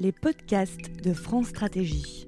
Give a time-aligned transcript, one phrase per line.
[0.00, 2.24] les podcasts de France Stratégie.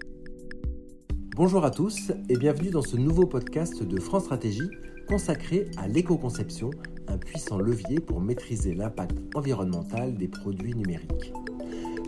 [1.36, 4.68] Bonjour à tous et bienvenue dans ce nouveau podcast de France Stratégie
[5.06, 6.72] consacré à l'éco-conception,
[7.06, 11.32] un puissant levier pour maîtriser l'impact environnemental des produits numériques.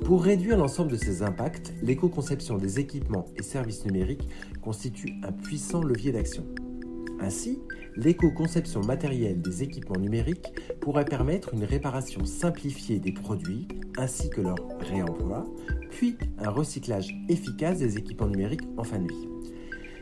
[0.04, 4.28] Pour réduire l'ensemble de ces impacts, l'éco-conception des équipements et services numériques
[4.62, 6.44] constitue un puissant levier d'action.
[7.22, 7.60] Ainsi,
[7.94, 14.56] l'éco-conception matérielle des équipements numériques pourrait permettre une réparation simplifiée des produits ainsi que leur
[14.80, 15.44] réemploi,
[15.90, 19.28] puis un recyclage efficace des équipements numériques en fin de vie.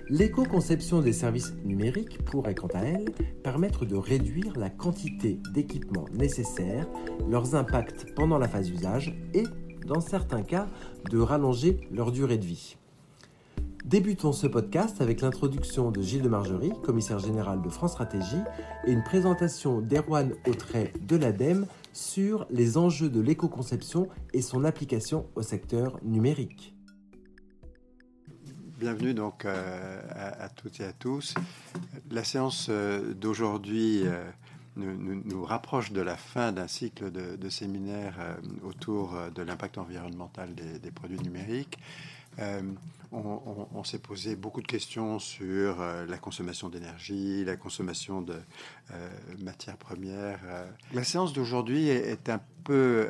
[0.09, 3.13] L'éco-conception des services numériques pourrait quant à elle
[3.45, 6.89] permettre de réduire la quantité d'équipements nécessaires,
[7.29, 9.45] leurs impacts pendant la phase d'usage et,
[9.87, 10.69] dans certains cas,
[11.11, 12.77] de rallonger leur durée de vie.
[13.91, 18.41] Débutons ce podcast avec l'introduction de Gilles de Margerie, commissaire général de France Stratégie,
[18.87, 25.27] et une présentation d'Erwan Autret de l'ADEME sur les enjeux de l'éco-conception et son application
[25.35, 26.73] au secteur numérique.
[28.79, 30.01] Bienvenue donc euh,
[30.39, 31.35] à, toutes et à tous.
[32.13, 34.23] La séance euh, d'aujourd'hui euh,
[34.77, 41.19] nous, rapproche de la fin d'un cycle de, séminaires autour de l'impact environnemental des produits
[41.19, 41.77] numériques.
[43.13, 48.37] On, s'est posé beaucoup de questions sur euh, la consommation d'énergie, la consommation de
[48.93, 49.09] euh,
[49.41, 50.41] matières premières.
[50.93, 53.09] La séance d'aujourd'hui est, un peu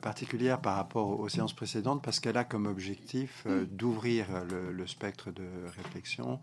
[0.00, 4.26] particulière par rapport aux séances précédentes parce qu'elle a comme objectif d'ouvrir
[4.72, 5.44] le, spectre de
[5.76, 6.40] réflexion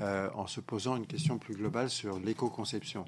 [0.00, 3.04] en se posant une question plus globale sur l'éco-conception.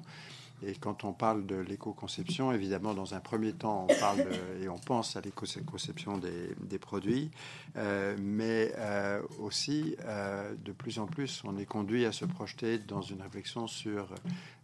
[0.63, 4.25] Et quand on parle de l'éco-conception, évidemment, dans un premier temps, on parle
[4.59, 7.29] et on pense à l'éco-conception des, produits,
[7.75, 12.79] euh, mais euh, aussi, euh, de plus en plus, on est conduit à se projeter
[12.79, 14.07] dans une réflexion sur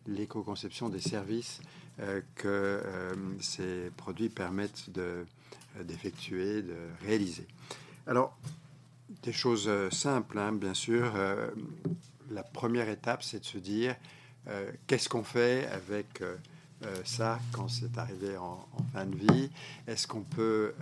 [0.07, 1.61] l'éco-conception des services
[2.35, 2.81] que
[3.39, 4.89] ces produits permettent
[5.79, 6.75] d'effectuer, de,
[7.05, 7.45] réaliser.
[8.07, 8.35] Alors,
[9.21, 11.13] des choses simples, hein, bien sûr.
[12.31, 13.95] la première étape, c'est de se dire
[14.47, 16.35] euh, qu'est-ce qu'on fait avec euh,
[16.83, 19.49] euh, ça quand c'est arrivé en, fin de vie?
[19.87, 20.73] Est-ce qu'on peut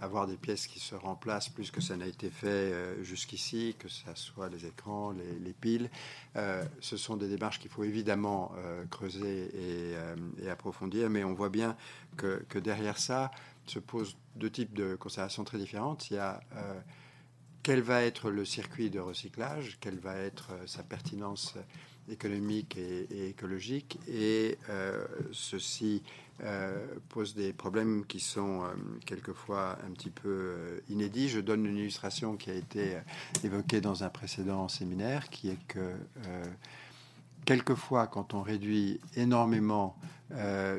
[0.00, 4.04] avoir des pièces qui se remplacent plus que ça n'a été fait jusqu'ici, que ce
[4.14, 5.90] soit les écrans, les, piles?
[6.80, 8.52] Ce sont des démarches qu'il faut évidemment
[8.90, 9.50] creuser
[10.40, 11.76] et, approfondir, mais on voit bien
[12.16, 13.30] que, que, derrière ça
[13.66, 16.10] se posent deux types de considérations très différentes.
[16.10, 16.40] Il y a
[17.62, 21.56] quel va être le circuit de recyclage, quelle va être sa pertinence
[22.10, 23.98] économique et, écologique.
[24.08, 26.02] Et euh, ceci
[26.42, 28.68] euh, pose des problèmes qui sont euh,
[29.04, 31.28] quelquefois un petit peu inédits.
[31.28, 32.96] Je donne une illustration qui a été
[33.44, 35.94] évoquée dans un précédent séminaire, qui est que
[37.44, 39.96] quelquefois, quand on réduit énormément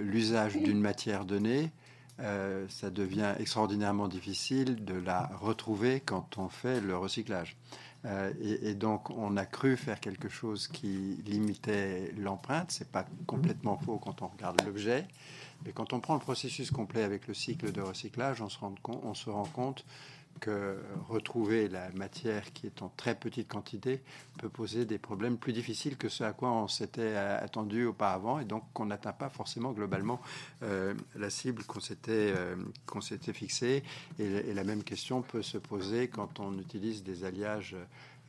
[0.02, 1.72] l'usage d'une matière donnée,
[2.20, 7.56] ça devient extraordinairement difficile de la retrouver quand on fait le recyclage.
[8.06, 12.72] Euh, et, donc, on a cru faire quelque chose qui limitait l'empreinte.
[12.72, 15.06] C'est pas complètement faux quand on regarde l'objet.
[15.66, 18.76] Mais quand on prend le processus complet avec le cycle de recyclage, on se rend
[18.82, 19.84] compte, on se rend compte
[20.40, 20.78] que
[21.10, 24.02] retrouver la matière qui est en très petite quantité
[24.38, 28.46] peut poser des problèmes plus difficiles que ce à quoi on s'était attendu auparavant et
[28.46, 30.20] donc qu'on n'atteint pas forcément globalement
[30.64, 32.56] euh, la cible qu'on s'était euh,
[32.86, 33.84] qu'on s'était fixée.
[34.20, 37.76] Et, la même question peut se poser quand on utilise des alliages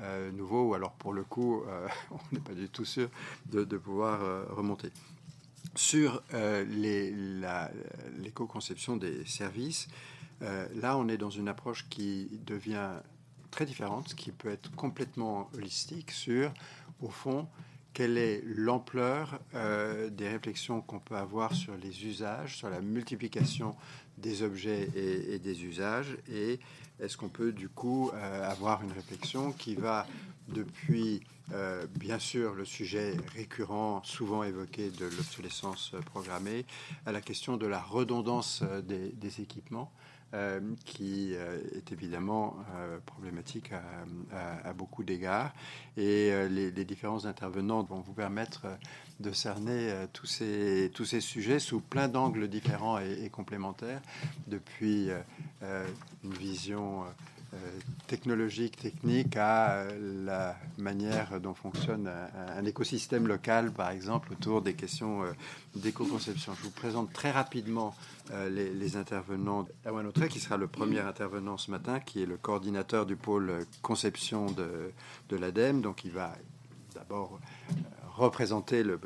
[0.00, 1.62] euh, nouveaux ou alors pour le coup
[2.10, 3.08] on n'est pas du tout sûr
[3.46, 4.20] de, pouvoir
[4.50, 4.90] remonter.
[5.74, 9.88] Sur l'éco-conception des services
[10.42, 12.90] euh, là, on est dans une approche qui devient
[13.50, 16.52] très différente, qui peut être complètement holistique sur,
[17.00, 17.48] au fond,
[17.92, 23.74] quelle est l'ampleur euh, des réflexions qu'on peut avoir sur les usages, sur la multiplication
[24.18, 26.60] des objets et, des usages, et
[27.00, 30.06] est-ce qu'on peut du coup euh, avoir une réflexion qui va
[30.48, 31.20] depuis,
[31.96, 36.64] bien sûr, le sujet récurrent, souvent évoqué de l'obsolescence programmée,
[37.04, 39.92] à la question de la redondance des équipements.
[40.34, 45.54] Euh, qui euh, est évidemment euh, problématique à, beaucoup d'égards.
[45.96, 48.66] Et les, différents intervenants vont vous permettre
[49.20, 54.02] de cerner tous, ces, tous ces sujets sous plein d'angles différents et, complémentaires,
[54.46, 55.08] depuis
[55.62, 57.04] une vision
[58.08, 62.10] technologique, technique à euh, la manière dont fonctionne
[62.56, 65.32] un, écosystème local, par exemple, autour des questions euh,
[65.76, 66.54] d'éco-conception.
[66.54, 67.94] Je vous présente très rapidement
[68.50, 69.66] les, intervenants.
[69.86, 73.64] Erwan Autrey, qui sera le premier intervenant ce matin, qui est le coordinateur du pôle
[73.80, 74.92] conception de,
[75.28, 75.80] de l'ADEME.
[75.80, 76.34] Donc, il va
[76.94, 77.38] d'abord
[78.16, 78.98] représenter le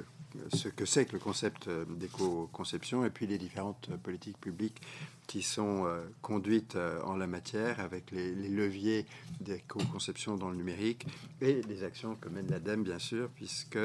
[0.52, 4.80] ce que c'est que le concept d'éco-conception et puis les différentes politiques publiques
[5.26, 5.86] qui sont
[6.20, 9.06] conduites en la matière avec les, leviers
[9.40, 11.06] d'éco-conception dans le numérique
[11.40, 13.78] et les actions que mène l'ADEME, bien sûr, puisque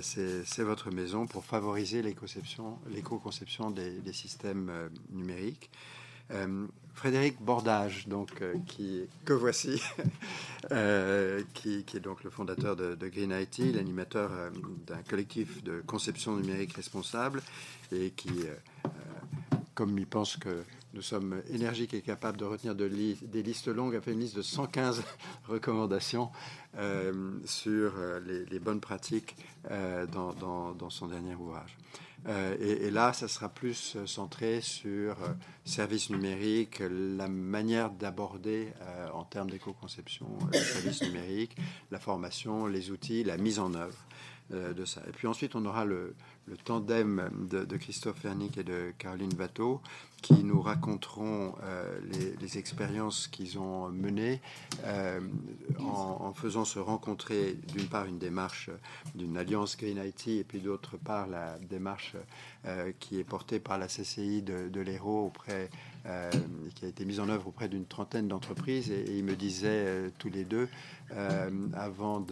[0.00, 4.70] c'est votre maison pour favoriser l'éco-conception des, systèmes
[5.10, 5.70] numériques.
[6.32, 9.82] Euh, Frédéric Bordage, donc, euh, qui, que voici,
[10.72, 14.30] euh, qui, est donc le fondateur de, Green IT, l'animateur
[14.86, 17.42] d'un collectif de conception numérique responsable,
[17.92, 18.30] et qui,
[19.74, 23.96] comme il pense que nous sommes énergiques et capables de retenir de des listes longues,
[23.96, 25.02] a fait une liste de 115
[25.48, 26.30] recommandations
[27.44, 27.92] sur
[28.26, 29.36] les, bonnes pratiques
[30.12, 31.76] dans, dans, son dernier ouvrage.
[32.28, 35.28] Euh, et, là, ça sera plus euh, centré sur euh,
[35.64, 38.68] services numériques, la manière d'aborder
[39.14, 41.56] en termes d'éco-conception les services numériques,
[41.90, 43.98] la formation, les outils, la mise en œuvre
[44.50, 45.00] de ça.
[45.06, 46.16] Et puis ensuite, on aura le,
[46.64, 49.80] tandem de, Christophe Fernic et de Caroline Watteau
[50.22, 51.98] qui nous raconteront euh,
[52.40, 54.40] les, expériences qu'ils ont menées
[54.84, 55.20] euh,
[55.78, 58.70] en, faisant se rencontrer d'une part une démarche
[59.14, 62.16] d'une alliance Green IT et puis d'autre part la démarche
[62.66, 65.70] euh, qui est portée par la CCI de, de auprès
[66.74, 68.90] qui a été mise en œuvre auprès d'une trentaine d'entreprises.
[68.90, 70.68] Et, ils me disaient tous les deux
[71.74, 72.24] avant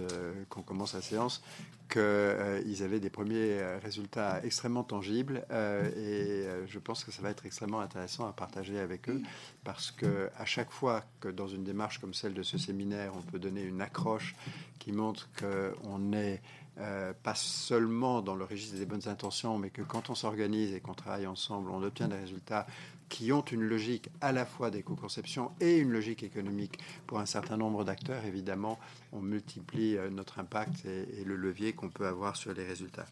[0.49, 1.43] qu'on commence la séance
[1.89, 7.23] qu'ils euh, avaient des premiers euh, résultats extrêmement tangibles euh, et je pense que ça
[7.23, 9.23] va être extrêmement intéressant à partager avec eux
[9.65, 13.23] parce que à chaque fois que dans une démarche comme celle de ce séminaire, on
[13.23, 14.35] peut donner une accroche
[14.79, 16.43] qui montre qu'on n'est
[16.77, 20.95] pas seulement dans le registre des bonnes intentions, mais que quand on s'organise et qu'on
[20.95, 22.67] travaille ensemble, on obtient des résultats
[23.09, 27.57] qui ont une logique à la fois d'éco-conception et une logique économique pour un certain
[27.57, 28.79] nombre d'acteurs, évidemment,
[29.13, 33.07] on multiplie euh, notre impact et, le levier qu'on peut avoir sur les résultats.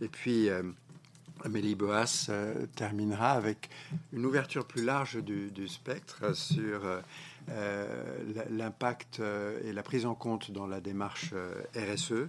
[0.00, 0.62] Et puis, euh,
[1.44, 3.68] Amélie Boas euh, terminera avec
[4.12, 6.80] une ouverture plus large du, spectre sur
[7.50, 7.86] euh,
[8.50, 11.34] l'impact euh, et la prise en compte dans la démarche
[11.76, 12.28] RSE.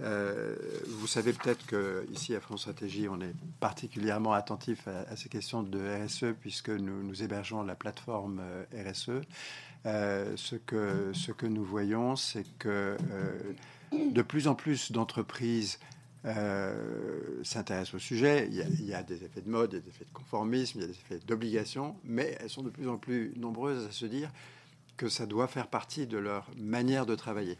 [0.00, 5.62] vous savez peut-être que ici à France Stratégie, on est particulièrement attentif à, ces questions
[5.62, 9.22] de RSE puisque nous, hébergeons la plateforme RSE.
[9.84, 10.56] ce
[11.32, 12.96] que nous voyons, c'est que
[13.92, 15.78] de plus en plus d'entreprises
[16.24, 18.48] euh, s'intéressent au sujet.
[18.50, 22.36] Il y, a, des effets de mode, des effets de conformisme, des effets d'obligation, mais
[22.40, 24.30] elles sont de plus en plus nombreuses à se dire
[24.96, 27.56] que ça doit faire partie de leur manière de travailler.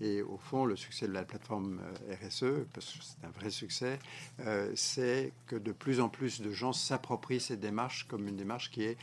[0.00, 3.50] Et au fond, le succès de la plateforme euh, RSE, parce que c'est un vrai
[3.50, 3.98] succès,
[4.40, 8.70] euh, c'est que de plus en plus de gens s'approprient cette démarche comme une démarche
[8.70, 8.96] qui est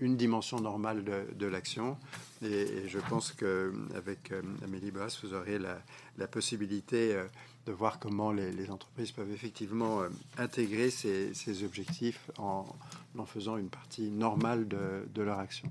[0.00, 1.96] une dimension normale de, l'action.
[2.42, 4.32] Et, je pense qu'avec
[4.64, 7.16] Amélie Bass, vous aurez la possibilité
[7.66, 10.08] de voir comment les, entreprises peuvent effectivement euh,
[10.38, 12.66] intégrer ces, objectifs en,
[13.18, 15.70] en, faisant une partie normale de, leur action.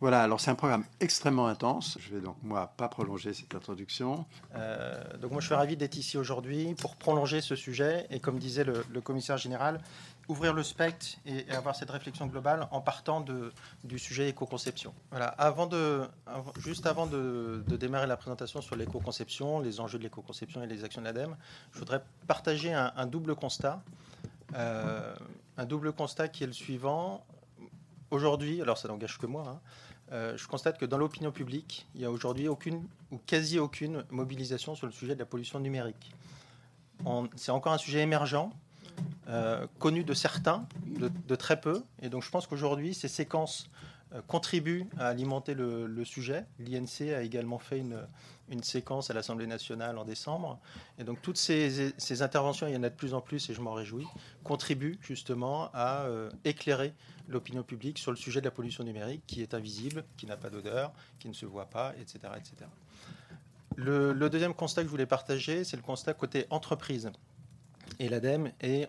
[0.00, 1.96] Voilà, alors c'est un programme extrêmement intense.
[2.00, 4.26] Je vais donc, moi, pas prolonger cette introduction.
[4.54, 8.06] Euh, donc, moi, je suis ravi d'être ici aujourd'hui pour prolonger ce sujet.
[8.10, 9.80] Et comme disait le commissaire général,
[10.28, 13.24] ouvrir le spectre et, avoir cette réflexion globale en partant
[13.84, 14.94] du sujet éco-conception.
[15.10, 16.02] Voilà, avant de,
[16.58, 21.00] juste avant de, démarrer la présentation sur l'éco-conception, les enjeux de l'éco-conception et les actions
[21.00, 21.36] de l'ADEME,
[21.72, 23.82] je voudrais partager un, double constat.
[24.54, 25.14] Euh,
[25.56, 27.24] un double constat qui est le suivant.
[28.10, 29.60] Aujourd'hui, alors ça n'engage que moi, hein,
[30.12, 34.04] euh, je constate que dans l'opinion publique, il n'y a aujourd'hui aucune ou quasi aucune
[34.10, 36.14] mobilisation sur le sujet de la pollution numérique.
[37.36, 38.50] C'est encore un sujet émergent
[39.28, 41.82] euh, connu de certains, de, très peu.
[42.02, 43.68] Et donc je pense qu'aujourd'hui, ces séquences
[44.14, 46.44] euh, contribuent à alimenter le, sujet.
[46.58, 47.98] L'INC a également fait une,
[48.48, 50.60] une séquence à l'Assemblée nationale en décembre.
[50.98, 53.54] Et donc toutes ces, ces, interventions, il y en a de plus en plus et
[53.54, 54.06] je m'en réjouis,
[54.44, 56.94] contribuent justement à euh, éclairer
[57.28, 60.50] l'opinion publique sur le sujet de la pollution numérique qui est invisible, qui n'a pas
[60.50, 62.18] d'odeur, qui ne se voit pas, etc.
[62.36, 62.70] etc.
[63.74, 67.10] Le, le, deuxième constat que je voulais partager, c'est le constat côté entreprise
[67.98, 68.88] et l'ADEME est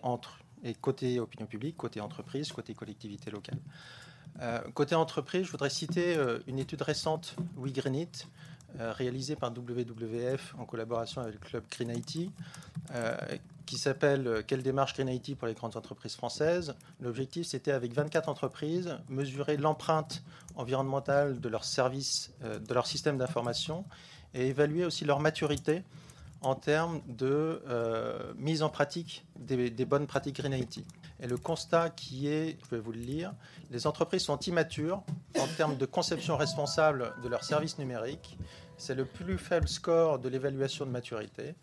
[0.80, 3.58] côté opinion publique, côté entreprise, côté collectivité locale.
[4.40, 8.28] Euh, côté entreprise, je voudrais citer euh, une étude récente, We It,
[8.78, 12.30] euh, réalisée par WWF en collaboration avec le club Green IT,
[13.66, 16.74] qui s'appelle Quelle démarche Green IT pour les grandes entreprises françaises?
[17.00, 20.22] L'objectif, c'était avec 24 entreprises, mesurer l'empreinte
[20.56, 23.84] environnementale de leur service, de leur système d'information
[24.32, 25.82] et évaluer aussi leur maturité
[26.42, 30.84] en termes de euh, mise en pratique des, bonnes pratiques Green IT.
[31.20, 33.34] Et le constat qui est, je vais vous le lire,
[33.70, 35.02] les entreprises sont immatures
[35.38, 38.38] en termes de conception responsable de leurs services numériques.
[38.76, 41.56] C'est le plus faible score de l'évaluation de maturité.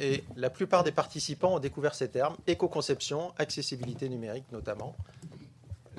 [0.00, 4.96] Et la plupart des participants ont découvert ces termes, éco-conception, accessibilité numérique notamment,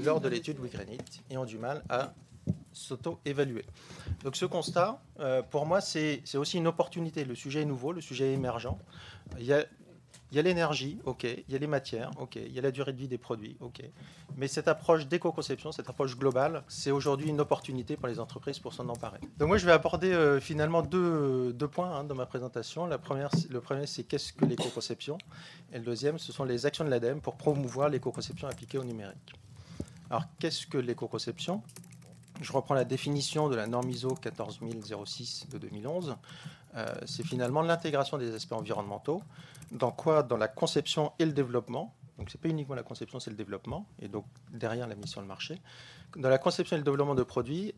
[0.03, 2.13] lors de l'étude WeGranit, et ont du mal à
[2.73, 3.65] s'auto-évaluer.
[4.23, 7.25] Donc ce constat, euh, pour moi, c'est aussi une opportunité.
[7.25, 8.77] Le sujet est nouveau, le sujet est émergent.
[9.39, 11.23] Il y a l'énergie, ok.
[11.23, 12.35] Il y a les matières, ok.
[12.35, 13.81] Il y a la durée de vie des produits, ok.
[14.37, 18.73] Mais cette approche d'éco-conception, cette approche globale, c'est aujourd'hui une opportunité pour les entreprises pour
[18.73, 19.19] s'en emparer.
[19.39, 22.85] Donc moi, je vais aborder euh, finalement deux, points hein, dans ma présentation.
[22.85, 25.17] Le premier, c'est qu'est-ce que l'éco-conception?
[25.73, 29.33] Et le deuxième, ce sont les actions de l'ADEME pour promouvoir l'éco-conception appliquée au numérique.
[30.11, 31.63] Alors, qu'est-ce que l'éco-conception?
[32.41, 36.15] Je reprends la définition de la norme ISO 14006 de 2011.
[36.75, 39.21] Euh, c'est finalement l'intégration des aspects environnementaux.
[39.71, 40.23] Dans quoi?
[40.23, 41.93] Dans la conception et le développement.
[42.17, 43.85] Donc, ce n'est pas uniquement la conception, c'est le développement.
[44.01, 45.61] Et donc, derrière la sur le marché.
[46.15, 47.73] Dans la conception et le développement de produits,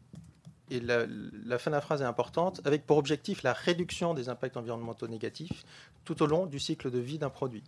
[0.71, 4.55] et la, fin de la phrase est importante, avec pour objectif la réduction des impacts
[4.55, 5.65] environnementaux négatifs
[6.05, 7.63] tout au long du cycle de vie d'un produit.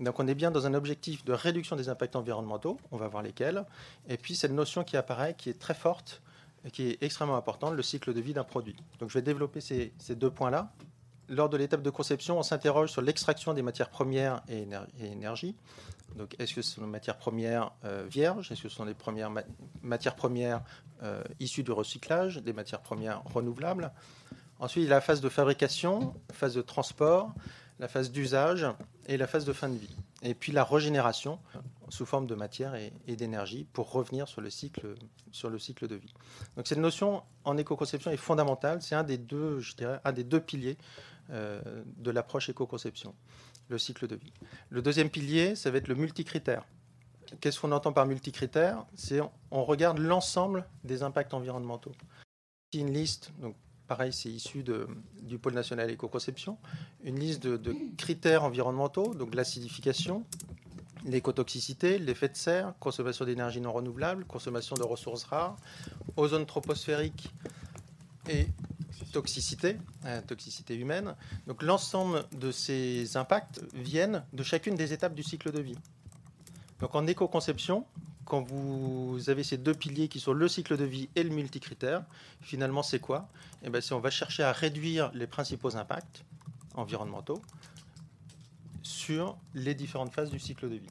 [0.00, 3.22] Donc on est bien dans un objectif de réduction des impacts environnementaux, on va voir
[3.22, 3.64] lesquels,
[4.08, 6.22] et puis cette notion qui apparaît, qui est très forte,
[6.72, 8.76] qui est extrêmement importante, le cycle de vie d'un produit.
[8.98, 10.72] Donc je vais développer ces, deux points-là.
[11.28, 14.66] Lors de l'étape de conception, on s'interroge sur l'extraction des matières premières et,
[15.04, 15.56] énergie.
[16.14, 18.52] Donc, est-ce que ce sont des matières premières euh, vierges?
[18.52, 19.30] Est-ce que ce sont des premières
[19.82, 20.62] matières premières
[21.02, 23.92] euh, issues du recyclage, des matières premières renouvelables?
[24.60, 27.34] Ensuite, il y a la phase de fabrication, phase de transport,
[27.80, 28.66] la phase d'usage
[29.06, 29.96] et la phase de fin de vie.
[30.22, 31.38] Et puis la régénération
[31.88, 34.94] sous forme de matière et, d'énergie pour revenir sur le, cycle,
[35.30, 36.12] sur le cycle de vie.
[36.56, 38.82] Donc cette notion en éco-conception est fondamentale.
[38.82, 40.76] C'est un des deux, je dirais, un des deux piliers
[41.30, 41.60] euh,
[41.96, 43.14] de l'approche éco-conception,
[43.68, 44.32] le cycle de vie.
[44.70, 46.64] Le deuxième pilier, ça va être le multicritère.
[47.40, 48.84] Qu'est-ce qu'on entend par multicritère?
[48.94, 49.20] C'est
[49.50, 51.92] on regarde l'ensemble des impacts environnementaux.
[52.72, 53.32] Une liste,
[53.86, 54.64] pareil, c'est issu
[55.22, 56.58] du pôle national éco-conception,
[57.04, 60.24] une liste de, critères environnementaux, donc l'acidification,
[61.04, 65.56] l'écotoxicité, l'effet de serre, consommation d'énergie non renouvelable, consommation de ressources rares,
[66.16, 67.32] ozone troposphérique
[68.28, 68.46] et
[69.12, 71.14] toxicité, euh, toxicité humaine.
[71.46, 75.78] Donc l'ensemble de ces impacts viennent de chacune des étapes du cycle de vie.
[76.80, 77.86] Donc en éco-conception,
[78.26, 82.04] quand vous avez ces deux piliers qui sont le cycle de vie et le multicritère,
[82.42, 83.28] finalement, c'est quoi?
[83.62, 86.24] Eh bien, On va chercher à réduire les principaux impacts
[86.74, 87.40] environnementaux
[88.82, 90.90] sur les différentes phases du cycle de vie.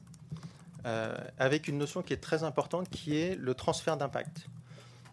[0.86, 4.48] Euh, avec une notion qui est très importante, qui est le transfert d'impact.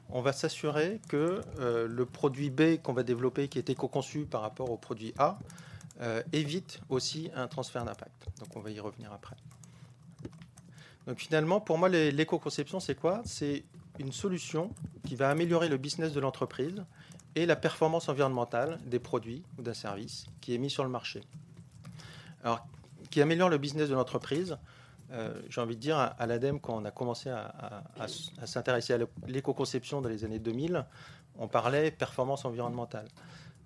[0.10, 4.42] On va s'assurer que euh, le produit B qu'on va développer, qui est éco-conçu par
[4.42, 5.40] rapport au produit A,
[6.02, 8.28] euh, évite aussi un transfert d'impact.
[8.40, 9.36] Donc on va y revenir après.
[11.08, 13.22] Donc finalement, pour moi, l'éco-conception, c'est quoi?
[13.26, 13.64] C'est
[14.00, 14.72] une solution
[15.06, 16.84] qui va améliorer le business de l'entreprise
[17.36, 21.22] et la performance environnementale des produits ou d'un service qui est mis sur le marché.
[22.44, 22.66] Alors,
[23.10, 24.58] qui améliore le business de l'entreprise,
[25.12, 27.54] euh, j'ai envie de dire à, l'ADEME, quand on a commencé à,
[28.46, 30.86] s'intéresser à l'éco-conception dans les années 2000,
[31.38, 33.08] on parlait performance environnementale.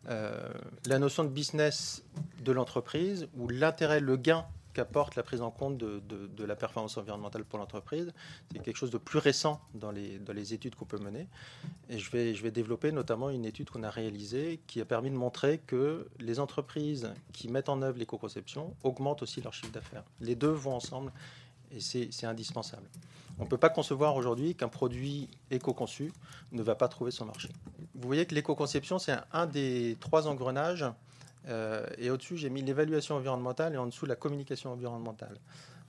[0.10, 0.50] Euh,
[0.86, 2.04] la notion de business
[2.44, 4.46] de l'entreprise ou l'intérêt, le gain
[4.78, 8.14] qu'apporte la prise en compte de, la performance environnementale pour l'entreprise.
[8.52, 11.28] C'est quelque chose de plus récent dans les, études qu'on peut mener.
[11.90, 15.58] Et je vais développer notamment une étude qu'on a réalisée qui a permis de montrer
[15.66, 20.04] que les entreprises qui mettent en œuvre l'éco-conception augmentent aussi leur chiffre d'affaires.
[20.22, 21.12] Les deux vont ensemble
[21.72, 22.88] et c'est indispensable.
[23.40, 26.14] On ne peut pas concevoir aujourd'hui qu'un produit éco-conçu
[26.52, 27.50] ne va pas trouver son marché.
[27.96, 30.86] Vous voyez que l'éco-conception, c'est un des trois engrenages
[31.48, 35.38] euh, et au-dessus, j'ai mis l'évaluation environnementale et en dessous, la communication environnementale.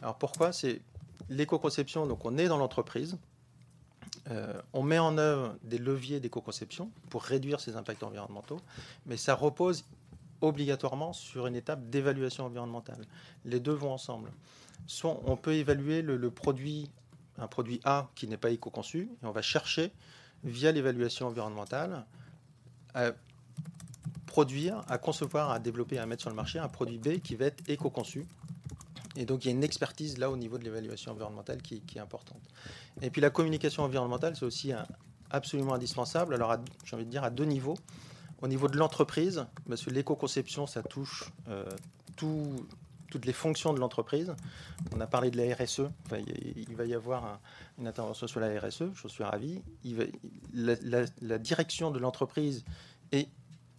[0.02, 0.52] Alors pourquoi?
[0.52, 0.80] C'est
[1.28, 3.18] l'éco-conception, donc on est dans l'entreprise,
[4.30, 8.60] euh, on met en œuvre des leviers d'éco-conception pour réduire ces impacts environnementaux,
[9.06, 9.84] mais ça repose
[10.40, 13.04] obligatoirement sur une étape d'évaluation environnementale.
[13.44, 14.30] Les deux vont ensemble.
[14.86, 16.90] Soit on peut évaluer le, produit,
[17.38, 19.92] un produit A qui n'est pas éco-conçu, et on va chercher,
[20.44, 22.06] via l'évaluation environnementale,
[22.94, 23.12] à
[24.88, 27.68] à concevoir, à développer, à mettre sur le marché un produit B qui va être
[27.68, 28.26] éco-conçu.
[29.16, 32.00] Et donc il y a une expertise là au niveau de l'évaluation environnementale qui, est
[32.00, 32.42] importante.
[33.02, 34.72] Et puis la communication environnementale, c'est aussi
[35.30, 36.34] absolument indispensable.
[36.34, 36.54] Alors
[36.84, 37.76] j'ai envie de dire à deux niveaux.
[38.40, 41.68] Au niveau de l'entreprise, parce que l'éco-conception, ça touche euh,
[42.14, 44.32] toutes les fonctions de l'entreprise.
[44.94, 45.90] On a parlé de la RSE.
[46.54, 47.40] il, va y avoir
[47.78, 49.60] une intervention sur la RSE, je suis ravi.
[50.54, 50.76] La,
[51.20, 52.64] la, direction de l'entreprise
[53.10, 53.28] est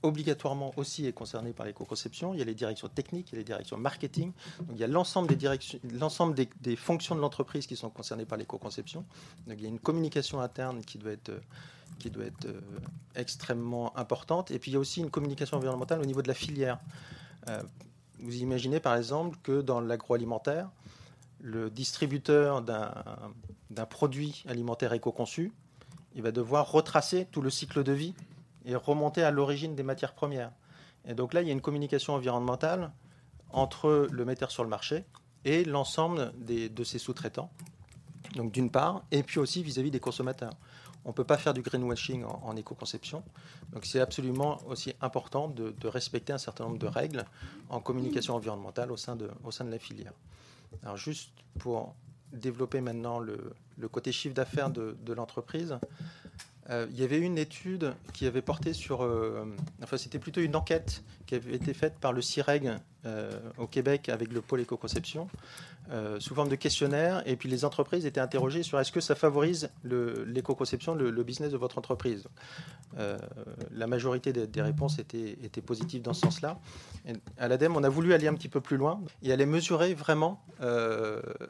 [0.03, 2.33] obligatoirement aussi est concerné par l'éco-conception.
[2.33, 4.31] Il y a les directions techniques, il y a les directions marketing.
[4.71, 9.05] Il y a l'ensemble des, directions, des, fonctions de l'entreprise qui sont concernées par l'éco-conception.
[9.47, 11.31] Il y a une communication interne qui doit être,
[11.99, 12.61] qui doit être euh,
[13.15, 14.51] extrêmement importante.
[14.51, 16.79] Et puis, il y a aussi une communication environnementale au niveau de la filière.
[17.49, 17.61] Euh,
[18.19, 20.69] vous imaginez par exemple que dans l'agroalimentaire,
[21.41, 25.53] le distributeur d'un produit alimentaire éco-conçu,
[26.15, 28.13] il va devoir retracer tout le cycle de vie
[28.65, 30.51] et remonter à l'origine des matières premières.
[31.05, 32.91] Et donc là, il y a une communication environnementale
[33.51, 35.05] entre le metteur sur le marché
[35.45, 37.49] et l'ensemble de ses sous-traitants.
[38.35, 40.53] Donc d'une part, et puis aussi vis-à-vis des consommateurs.
[41.05, 43.23] On ne peut pas faire du greenwashing en, éco-conception.
[43.71, 47.25] Donc c'est absolument aussi important de, respecter un certain nombre de règles
[47.69, 50.13] en communication environnementale au sein de, au sein de la filière.
[50.83, 51.95] Alors juste pour
[52.33, 53.55] développer maintenant le,
[53.89, 55.79] côté chiffre d'affaires de l'entreprise,
[56.69, 59.45] euh, il y avait une étude qui avait porté sur, euh,
[59.81, 62.71] enfin c'était plutôt une enquête qui avait été faite par le CIREG
[63.05, 65.27] euh, au Québec avec le pôle éco-conception
[66.19, 69.71] sous forme de questionnaire et puis les entreprises étaient interrogées sur est-ce que ça favorise
[69.83, 72.27] l'éco-conception, le, business de votre entreprise.
[72.95, 76.59] la majorité des, réponses étaient, positives dans ce sens-là.
[77.39, 80.45] À l'ADEME, on a voulu aller un petit peu plus loin et aller mesurer vraiment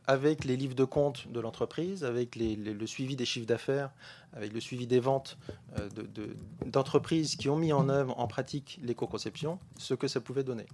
[0.07, 3.91] avec les livres de compte de l'entreprise, avec le suivi des chiffres d'affaires,
[4.33, 5.37] avec le suivi des ventes
[5.77, 5.89] euh,
[6.65, 10.65] d'entreprises qui ont mis en œuvre en pratique l'éco-conception, ce que ça pouvait donner.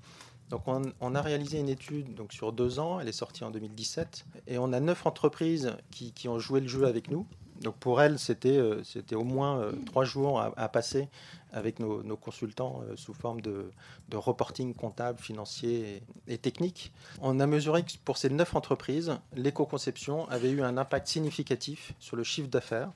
[0.49, 4.25] Donc on, a réalisé une étude donc, sur deux ans, elle est sortie en 2017,
[4.47, 7.25] et on a neuf entreprises qui, ont joué le jeu avec nous.
[7.61, 8.83] Donc pour elles, c'était euh,
[9.13, 11.07] au moins euh, trois jours à, passer
[11.51, 13.71] avec nos, consultants sous forme de,
[14.13, 16.91] reporting comptable, financier et, et, technique.
[17.21, 22.17] On a mesuré que pour ces neuf entreprises, l'éco-conception avait eu un impact significatif sur
[22.17, 22.91] le chiffre d'affaires.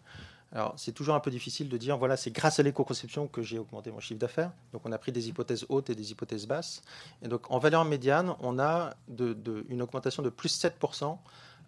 [0.51, 3.59] Alors, c'est toujours un peu difficile de dire, voilà, c'est grâce à l'éco-conception que j'ai
[3.59, 4.51] augmenté mon chiffre d'affaires.
[4.73, 6.81] Donc, on a pris des hypothèses hautes et des hypothèses basses.
[7.21, 8.95] Et donc, en valeur médiane, on a
[9.69, 11.17] une augmentation de plus 7%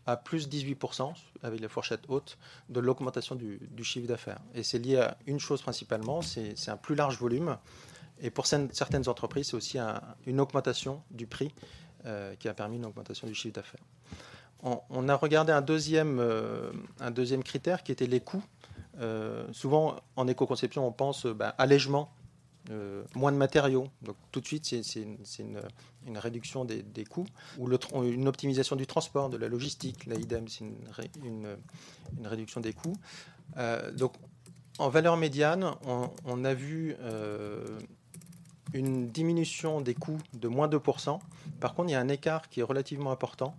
[0.07, 2.37] à plus 18% avec la fourchette haute
[2.69, 4.39] de l'augmentation du, chiffre d'affaires.
[4.55, 7.57] Et c'est lié à une chose principalement, c'est un plus large volume.
[8.19, 9.77] Et pour certaines entreprises, c'est aussi
[10.25, 11.53] une augmentation du prix
[12.05, 13.81] euh, qui a permis une augmentation du chiffre d'affaires.
[14.63, 18.43] On, a regardé un deuxième, euh, un deuxième critère qui était les coûts.
[19.01, 22.13] Euh, souvent, en éco-conception, on pense bah, allègement,
[22.69, 23.87] euh, moins de matériaux.
[24.01, 25.01] Donc, tout de suite, c'est
[25.39, 27.25] une, réduction des, coûts
[27.57, 27.69] ou
[28.03, 30.05] une optimisation du transport, de la logistique.
[30.05, 31.57] Là, idem, c'est une,
[32.23, 32.95] réduction des coûts.
[33.57, 34.13] Euh, donc,
[34.77, 35.71] en valeur médiane,
[36.25, 36.95] on, a vu
[38.73, 41.19] une diminution des coûts de moins 2%.
[41.59, 43.55] Par contre, il y a un écart qui est relativement important.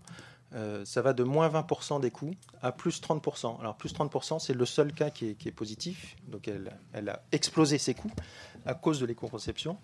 [0.55, 3.61] Euh, ça va de moins 20% des coûts à plus 30%.
[3.61, 6.17] Alors plus 30%, c'est le seul cas qui est, positif.
[6.29, 8.13] Donc elle, a explosé ses coûts
[8.67, 9.79] à cause de l'éco-conception.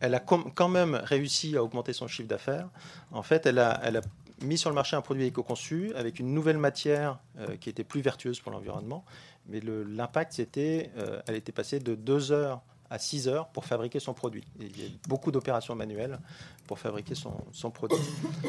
[0.00, 2.68] Elle a quand même réussi à augmenter son chiffre d'affaires.
[3.12, 4.02] En fait, elle a, elle a,
[4.42, 8.00] mis sur le marché un produit éco-conçu avec une nouvelle matière euh, qui était plus
[8.00, 9.04] vertueuse pour l'environnement.
[9.46, 14.00] Mais l'impact, c'était, euh, elle était passée de 2 heures à 6 heures pour fabriquer
[14.00, 14.44] son produit.
[14.60, 16.18] il y a beaucoup d'opérations manuelles
[16.66, 17.98] pour fabriquer son, produit.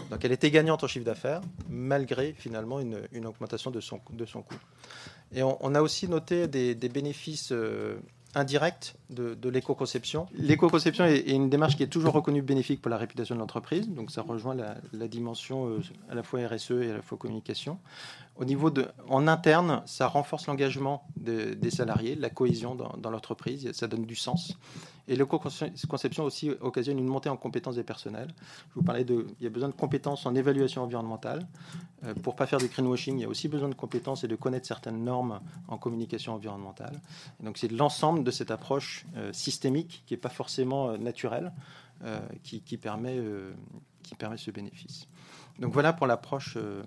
[0.10, 4.42] Donc elle était gagnante en chiffre d'affaires, malgré finalement une, augmentation de son, de son
[4.42, 4.60] coût.
[5.34, 7.98] Et on, a aussi noté des, bénéfices euh,
[8.36, 10.28] indirects de, l'éco-conception.
[10.34, 14.12] L'éco-conception est, une démarche qui est toujours reconnue bénéfique pour la réputation de l'entreprise, donc
[14.12, 17.80] ça rejoint la, dimension euh, à la fois RSE et à la fois communication.
[18.38, 23.88] Au niveau de, en interne, ça renforce l'engagement des salariés, la cohésion dans, l'entreprise, ça
[23.88, 24.58] donne du sens.
[25.08, 28.34] Et l'éco-conception aussi occasionne une montée en compétences des personnels.
[28.70, 31.48] Je vous parlais de, il y a besoin de compétences en évaluation environnementale.
[32.04, 34.36] Euh, pour pas faire du greenwashing, il y a aussi besoin de compétences et de
[34.36, 37.00] connaître certaines normes en communication environnementale.
[37.40, 41.54] donc c'est l'ensemble de cette approche euh, systémique qui n'est pas forcément euh, naturelle,
[42.44, 43.20] qui, permet,
[44.04, 45.08] qui permet ce bénéfice.
[45.60, 46.84] Donc voilà pour l'approche, euh,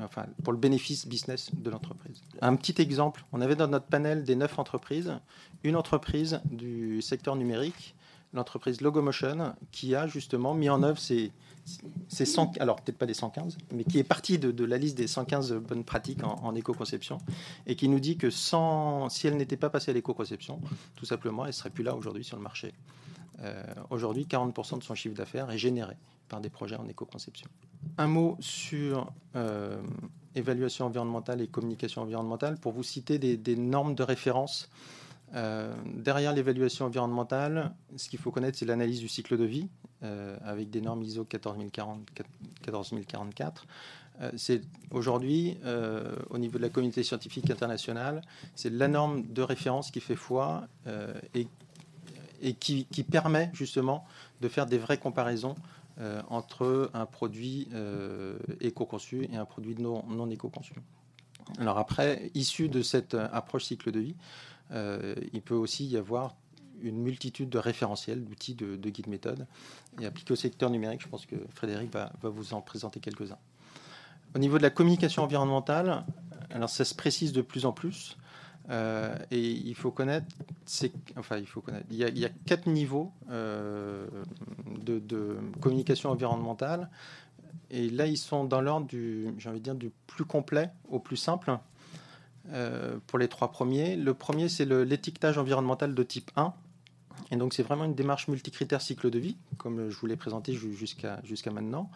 [0.00, 2.22] enfin pour le bénéfice business de l'entreprise.
[2.40, 5.18] Un petit exemple, on avait dans notre panel des neuf entreprises,
[5.64, 7.96] une entreprise du secteur numérique,
[8.32, 11.32] l'entreprise Logomotion, qui a justement mis en œuvre ces,
[12.08, 15.08] ces 100, alors peut-être pas les 115, mais qui est partie de, la liste des
[15.08, 17.18] 115 bonnes pratiques en, éco-conception,
[17.66, 20.60] et qui nous dit que sans, si elle n'était pas passée à l'éco-conception,
[20.94, 22.72] tout simplement, elle ne serait plus là aujourd'hui sur le marché.
[23.42, 25.96] Euh, aujourd'hui, 40% de son chiffre d'affaires est généré
[26.30, 27.48] par des projets en éco-conception.
[27.98, 29.82] Un mot sur euh,
[30.34, 34.70] évaluation environnementale et communication environnementale pour vous citer des, normes de référence.
[35.34, 39.68] Euh, derrière l'évaluation environnementale, ce qu'il faut connaître, c'est l'analyse du cycle de vie
[40.02, 42.08] euh, avec des normes ISO 14040,
[42.62, 43.66] 14044.
[44.36, 45.58] c'est aujourd'hui,
[46.30, 48.22] au niveau de la communauté scientifique internationale,
[48.54, 50.68] c'est la norme de référence qui fait foi
[51.34, 51.46] et,
[52.54, 54.04] qui, permet justement
[54.40, 55.54] de faire des vraies comparaisons
[56.00, 60.74] euh, entre un produit euh, éco-conçu et un produit non, non éco-conçu.
[61.58, 64.14] Alors après, issu de cette approche cycle de vie,
[64.70, 66.36] euh, il peut aussi y avoir
[66.80, 69.46] une multitude de référentiels, d'outils, de, de guides méthodes.
[70.00, 73.38] Et appliqués au secteur numérique, je pense que Frédéric va, va vous en présenter quelques-uns.
[74.34, 76.06] Au niveau de la communication environnementale,
[76.50, 78.16] alors ça se précise de plus en plus.
[78.68, 80.26] Euh, et il faut connaître,
[81.16, 84.06] enfin il faut connaître, il y a, quatre niveaux euh,
[84.84, 86.88] de, communication environnementale.
[87.70, 90.98] Et là, ils sont dans l'ordre du, j'ai envie de dire, du plus complet au
[90.98, 91.56] plus simple.
[92.52, 93.96] Euh, pour les trois premiers.
[93.96, 96.52] Le premier, c'est l'étiquetage environnemental de type 1.
[97.30, 100.52] Et donc, c'est vraiment une démarche multicritère cycle de vie, comme je vous l'ai présenté
[100.54, 101.90] jusqu'à jusqu'à maintenant,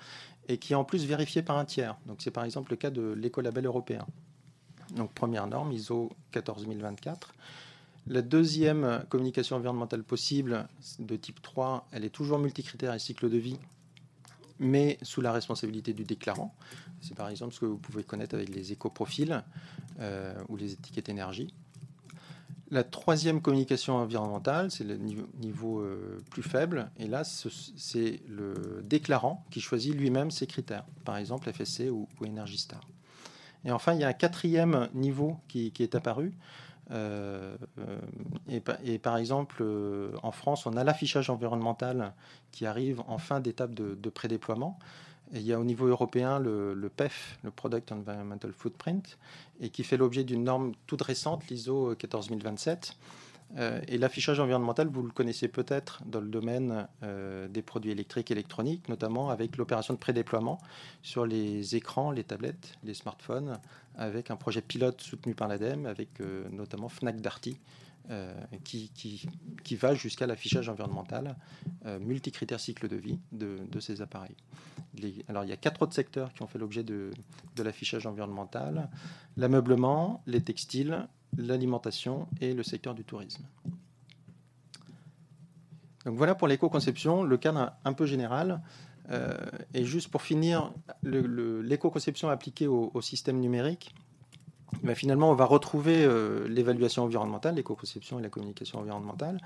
[0.46, 1.96] et qui est en plus vérifiée par un tiers.
[2.06, 4.06] Donc, c'est par exemple le cas de l'écolabel européen.
[4.92, 7.34] Donc, première norme, ISO 14024.
[8.06, 10.68] La deuxième communication environnementale possible,
[10.98, 13.58] de type 3, elle est toujours multicritère et cycle de vie,
[14.58, 16.54] mais sous la responsabilité du déclarant.
[17.00, 19.42] C'est par exemple ce que vous pouvez connaître avec les éco-profils
[20.00, 21.54] euh, ou les étiquettes énergie.
[22.70, 26.90] La troisième communication environnementale, c'est le niveau, euh, plus faible.
[26.98, 32.26] Et là, c'est le déclarant qui choisit lui-même ses critères, par exemple FSC ou, ou
[32.26, 32.80] Energy Star.
[33.64, 36.32] Et enfin, il y a un quatrième niveau qui, est apparu.
[36.90, 37.56] Euh,
[38.48, 42.12] et, et, par exemple, euh, en France, on a l'affichage environnemental
[42.52, 44.78] qui arrive en fin d'étape de, prédéploiement.
[45.32, 49.18] Il y a au niveau européen le, le, PEF, le Product Environmental Footprint,
[49.60, 52.96] et qui fait l'objet d'une norme toute récente, l'ISO 14027.
[53.56, 58.30] Euh, et l'affichage environnemental, vous le connaissez peut-être dans le domaine euh, des produits électriques
[58.30, 60.58] et électroniques, notamment avec l'opération de prédéploiement
[61.02, 63.58] sur les écrans, les tablettes, les smartphones,
[63.96, 67.58] avec un projet pilote soutenu par l'ADEME, avec euh, notamment Fnac Darty,
[68.64, 69.26] qui, qui,
[69.62, 71.36] qui, va jusqu'à l'affichage environnemental
[71.86, 74.36] euh, multicritère cycle de vie de, de ces appareils.
[75.26, 77.10] Alors il y a quatre autres secteurs qui ont fait l'objet de,
[77.56, 78.90] de l'affichage environnemental
[79.36, 83.44] l'ameublement, les textiles, l'alimentation et le secteur du tourisme.
[86.04, 88.60] Donc voilà pour l'éco-conception, le cadre un peu général.
[89.10, 89.36] Euh,
[89.74, 93.94] et juste pour finir, l'éco-conception appliquée au, système numérique,
[94.82, 99.40] ben finalement, on va retrouver euh, l'évaluation environnementale, l'éco-conception et la communication environnementale.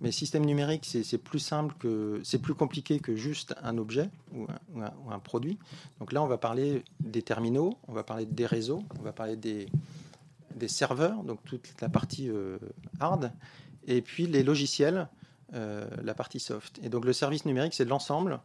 [0.00, 4.44] Mais système numérique, c'est plus simple que, c'est plus compliqué que juste un objet ou,
[4.76, 5.58] un, ou un, produit.
[6.00, 9.36] Donc là, on va parler des terminaux, on va parler des réseaux, on va parler
[9.36, 9.68] des,
[10.54, 12.58] des serveurs, donc toute la partie euh,
[13.00, 13.32] hard,
[13.86, 15.08] et puis les logiciels,
[15.54, 16.80] euh, la partie soft.
[16.82, 18.40] Et donc le service numérique, c'est l'ensemble.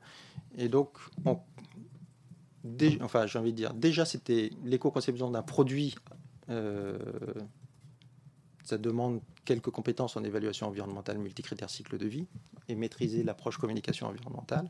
[0.58, 0.92] Et donc,
[3.02, 5.96] enfin, j'ai envie de dire, déjà, c'était l'éco-conception d'un produit
[6.50, 6.98] euh,
[8.64, 12.28] ça demande quelques compétences en évaluation environnementale multicritère cycle de vie
[12.68, 14.68] et maîtriser l'approche communication environnementale.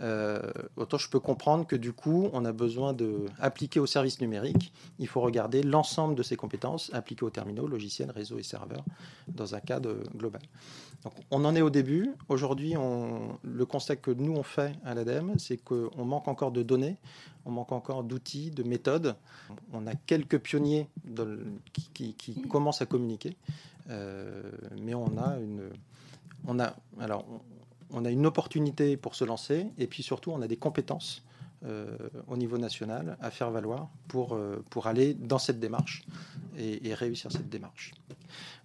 [0.00, 0.42] Euh,
[0.76, 4.72] autant je peux comprendre que du coup, on a besoin d'appliquer au service numérique.
[4.98, 8.84] Il faut regarder l'ensemble de ces compétences appliquées aux terminaux, logiciels, réseaux et serveurs
[9.28, 10.42] dans un cadre global.
[11.02, 12.10] Donc, on en est au début.
[12.28, 12.74] Aujourd'hui,
[13.42, 16.96] le constat que nous on fait à l'ADEME, c'est qu'on manque encore de données,
[17.44, 19.14] on manque encore d'outils, de méthodes.
[19.72, 22.14] On a quelques pionniers de, qui,
[22.48, 23.36] commencent à communiquer,
[23.88, 24.42] euh,
[24.82, 25.70] mais on a une,
[26.46, 27.24] on a alors.
[27.90, 31.22] On a une opportunité pour se lancer et puis surtout on a des compétences
[31.64, 31.96] euh,
[32.26, 36.04] au niveau national à faire valoir pour, euh, pour aller dans cette démarche
[36.58, 37.94] et, réussir cette démarche.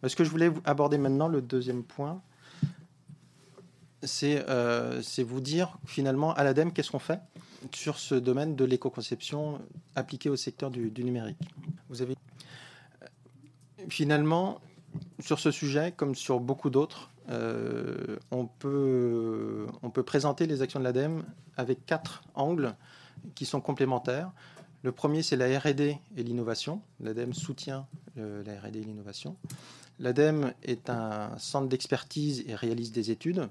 [0.05, 2.21] Ce que je voulais aborder maintenant, le deuxième point,
[4.03, 7.21] c'est euh, vous dire finalement à l'ADEME qu'est-ce qu'on fait
[7.73, 9.59] sur ce domaine de l'éco-conception
[9.95, 11.37] appliquée au secteur du, du numérique.
[11.89, 12.15] Vous avez
[13.89, 14.59] finalement
[15.19, 19.67] sur ce sujet, comme sur beaucoup d'autres, euh, on, peut,
[20.05, 21.23] présenter les actions de l'ADEME
[21.57, 22.75] avec quatre angles
[23.35, 24.31] qui sont complémentaires.
[24.83, 26.81] Le premier, c'est la RD et l'innovation.
[26.99, 27.85] L'ADEME soutient
[28.17, 29.35] euh, la RD et l'innovation.
[29.99, 33.47] L'ADEME est un centre d'expertise et réalise des études.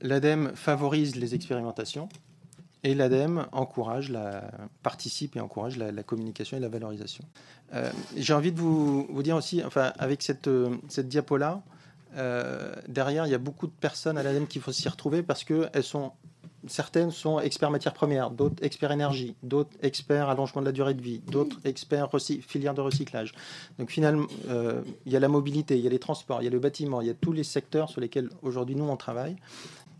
[0.00, 2.08] L'ADEME favorise les expérimentations.
[2.82, 4.50] Et l'ADEME encourage la,
[4.82, 7.24] participe et encourage la, la communication et la valorisation.
[7.74, 10.48] Euh, J'ai envie de vous, vous, dire aussi, enfin, avec cette,
[10.88, 11.62] cette diapo-là,
[12.16, 15.44] euh, derrière, il y a beaucoup de personnes à l'ADEME qu'il faut s'y retrouver parce
[15.44, 16.12] que elles sont,
[16.66, 21.02] certaines sont experts matières premières, d'autres experts énergie, d'autres experts allongement de la durée de
[21.02, 22.08] vie, d'autres experts
[22.42, 23.32] filière de recyclage.
[23.78, 26.48] Donc finalement, euh, il y a la mobilité, il y a les transports, il y
[26.48, 29.36] a le bâtiment, il y a tous les secteurs sur lesquels aujourd'hui nous on travaille.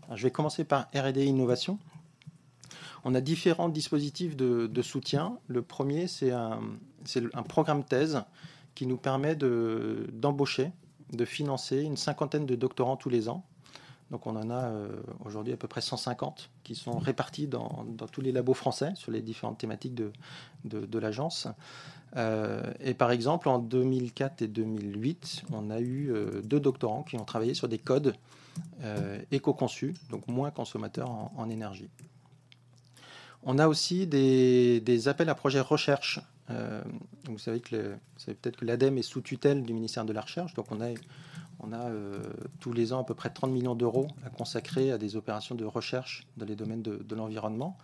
[0.05, 1.79] Alors, je vais commencer par R&D innovation.
[3.03, 5.37] On a différents dispositifs de, de soutien.
[5.47, 6.59] Le premier, c'est un,
[7.33, 8.21] un, programme thèse
[8.75, 10.71] qui nous permet d'embaucher de
[11.25, 13.43] financer une cinquantaine de doctorants tous les ans
[14.11, 14.71] Donc on en a
[15.25, 19.21] aujourd'hui à peu près 150 qui sont répartis dans, tous les labos français sur les
[19.21, 20.11] différentes thématiques de,
[20.65, 21.47] de, l'agence.
[22.17, 27.53] et par exemple, en 2004 et 2008, on a eu deux doctorants qui ont travaillé
[27.53, 28.15] sur des codes
[29.31, 31.89] éco-conçus, donc moins consommateurs en énergie.
[33.43, 36.19] On a aussi des, appels à projets recherche.
[36.51, 36.81] Euh,
[37.25, 40.67] vous savez que peut-être que l'ADEME est sous tutelle du ministère de la Recherche, donc
[40.71, 42.19] on a, euh,
[42.59, 45.65] tous les ans à peu près 30 millions d'euros à consacrer à des opérations de
[45.65, 47.77] recherche dans les domaines de, l'environnement.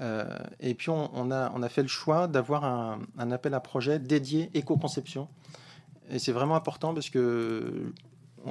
[0.00, 0.24] Euh,
[0.60, 3.98] et puis on, a, on, a, fait le choix d'avoir un, un, appel à projet
[3.98, 5.28] dédié éco-conception.
[6.10, 7.92] Et c'est vraiment important parce que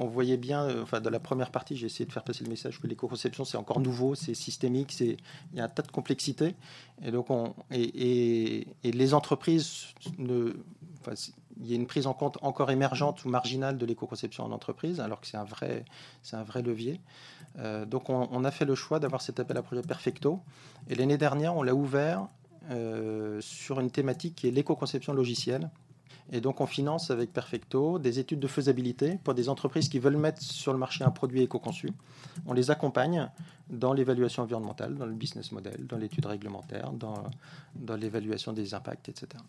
[0.00, 2.50] on voyait bien, euh, enfin, dans la première partie, j'ai essayé de faire passer le
[2.50, 5.16] message que l'éco-conception, c'est encore nouveau, c'est systémique, c'est,
[5.52, 6.54] il y a un tas de complexité.
[7.02, 9.86] Et donc, on, et, les entreprises,
[10.18, 10.52] ne,
[11.60, 15.00] il y a une prise en compte encore émergente ou marginale de l'éco-conception en entreprise,
[15.00, 15.84] alors que c'est un vrai,
[16.22, 17.00] c'est un vrai levier.
[17.58, 20.40] Euh, donc, on, a fait le choix d'avoir cet appel à projet Perfecto.
[20.88, 22.28] Et l'année dernière, on l'a ouvert
[22.70, 25.70] euh, sur une thématique qui est l'éco-conception logicielle.
[26.30, 30.16] Et donc, on finance avec Perfecto des études de faisabilité pour des entreprises qui veulent
[30.16, 31.90] mettre sur le marché un produit éco-conçu.
[32.46, 33.30] On les accompagne
[33.70, 39.42] dans l'évaluation environnementale, dans le business model, dans l'étude réglementaire, dans, l'évaluation des impacts, etc.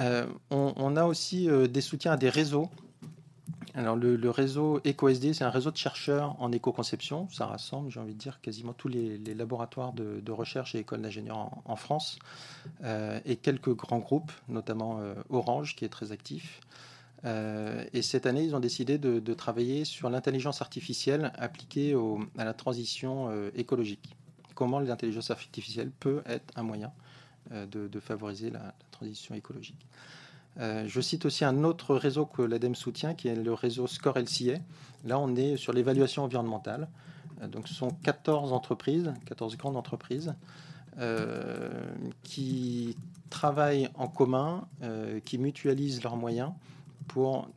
[0.00, 2.68] Euh, on, a aussi euh, des soutiens à des réseaux
[3.78, 7.28] alors le, réseau EcoSD, c'est un réseau de chercheurs en éco-conception.
[7.30, 11.50] Ça rassemble, j'ai envie de dire, quasiment tous les, laboratoires de, recherche et écoles d'ingénieurs
[11.64, 12.18] en, France
[12.82, 16.60] euh, et quelques grands groupes, notamment euh, Orange qui est très actif.
[17.24, 21.94] Euh, et cette année, ils ont décidé de, travailler sur l'intelligence artificielle appliquée
[22.36, 24.16] à la transition écologique.
[24.56, 26.92] Comment l'intelligence artificielle peut être un moyen
[27.52, 29.86] de, favoriser la transition écologique.
[30.60, 34.18] Euh, je cite aussi un autre réseau que l'ADEME soutient, qui est le réseau Score
[34.18, 34.58] LCA.
[35.04, 36.88] Là, on est sur l'évaluation environnementale.
[37.42, 40.34] Euh, donc, ce sont 14 entreprises, 14 grandes entreprises,
[40.98, 41.70] euh,
[42.24, 42.96] qui
[43.30, 44.66] travaillent en commun,
[45.26, 46.50] qui mutualisent leurs moyens
[47.08, 47.50] pour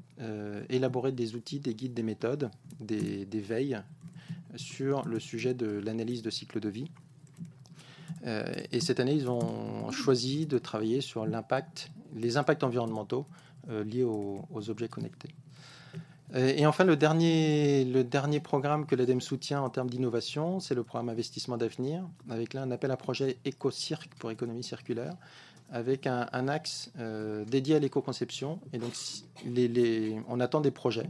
[0.70, 3.82] élaborer des outils, des guides, des méthodes, des, des veilles
[4.58, 6.92] sur le sujet de l'analyse de cycle de vie.
[8.26, 13.26] et cette année, ils ont choisi de travailler sur l'impact les impacts environnementaux
[13.70, 15.30] euh, liés aux, objets connectés.
[16.34, 21.10] Euh, et enfin, le dernier, programme que l'ADEME soutient en termes d'innovation, c'est le programme
[21.10, 25.16] Investissement d'avenir, avec là un appel à projet EcoCirque pour économie circulaire,
[25.72, 28.60] avec un, axe euh, dédié à l'éco-conception.
[28.74, 28.94] Et donc,
[30.28, 31.10] on attend des projets,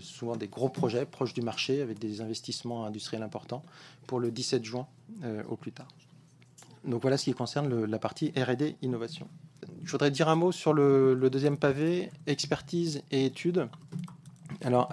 [0.00, 3.64] souvent des gros projets proches du marché, avec des investissements industriels importants,
[4.06, 4.86] pour le 17 juin
[5.48, 5.88] au plus tard.
[6.84, 9.28] Donc voilà ce qui concerne la partie RD innovation.
[9.84, 13.68] Je voudrais dire un mot sur le, deuxième pavé, expertise et études.
[14.62, 14.90] Alors,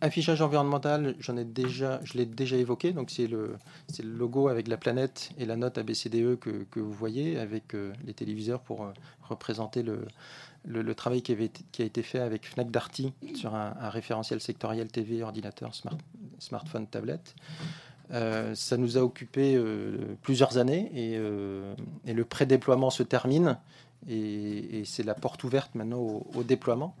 [0.00, 2.92] affichage environnemental, j'en ai déjà, je l'ai déjà évoqué.
[2.92, 3.56] Donc, c'est le,
[4.02, 8.60] logo avec la planète et la note ABCDE que, vous voyez avec euh, les téléviseurs
[8.60, 14.40] pour euh, représenter le, travail qui, a été fait avec Fnac Darty sur un, référentiel
[14.40, 15.98] sectoriel TV, ordinateur, smart,
[16.38, 17.34] smartphone, tablette.
[18.10, 19.62] Euh, ça nous a occupé
[20.22, 21.14] plusieurs années et,
[22.10, 23.58] et le pré-déploiement se termine
[24.06, 26.94] et, c'est la porte ouverte maintenant au, déploiement.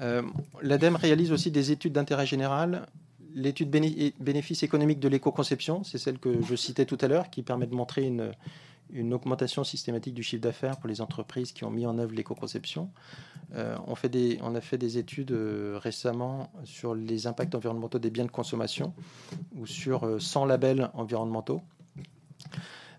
[0.00, 0.22] Euh,
[0.62, 2.86] L'ADEME réalise aussi des études d'intérêt général.
[3.34, 7.66] L'étude bénéfice économique de l'éco-conception, c'est celle que je citais tout à l'heure, qui permet
[7.66, 11.98] de montrer une, augmentation systématique du chiffre d'affaires pour les entreprises qui ont mis en
[11.98, 12.90] œuvre l'éco-conception.
[13.54, 13.94] Euh, on,
[14.42, 18.92] on a fait des études euh, récemment sur les impacts environnementaux des biens de consommation
[19.54, 21.62] ou sur 100 labels environnementaux.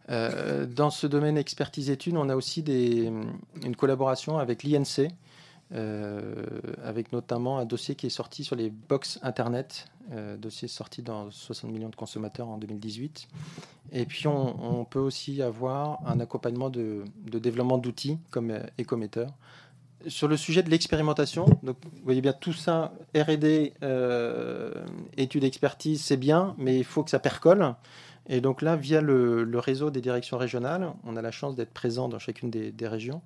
[0.10, 5.10] Euh, dans ce domaine expertise études, on a aussi une collaboration avec l'INC,
[5.74, 6.34] euh,
[6.84, 11.32] avec notamment un dossier qui est sorti sur les box Internet, euh, dossier sorti dans
[11.32, 13.28] 60 millions de consommateurs en 2018.
[13.94, 19.28] Et puis on, peut aussi avoir un accompagnement de, développement d'outils comme Ecometer.
[20.08, 23.74] Sur le sujet de l'expérimentation, vous voyez bien tout ça, R&D,
[25.16, 27.76] études expertise, c'est bien, mais il faut que ça percole.
[28.28, 32.08] Et donc là, via le, réseau des directions régionales, on a la chance d'être présent
[32.08, 33.22] dans chacune des, régions.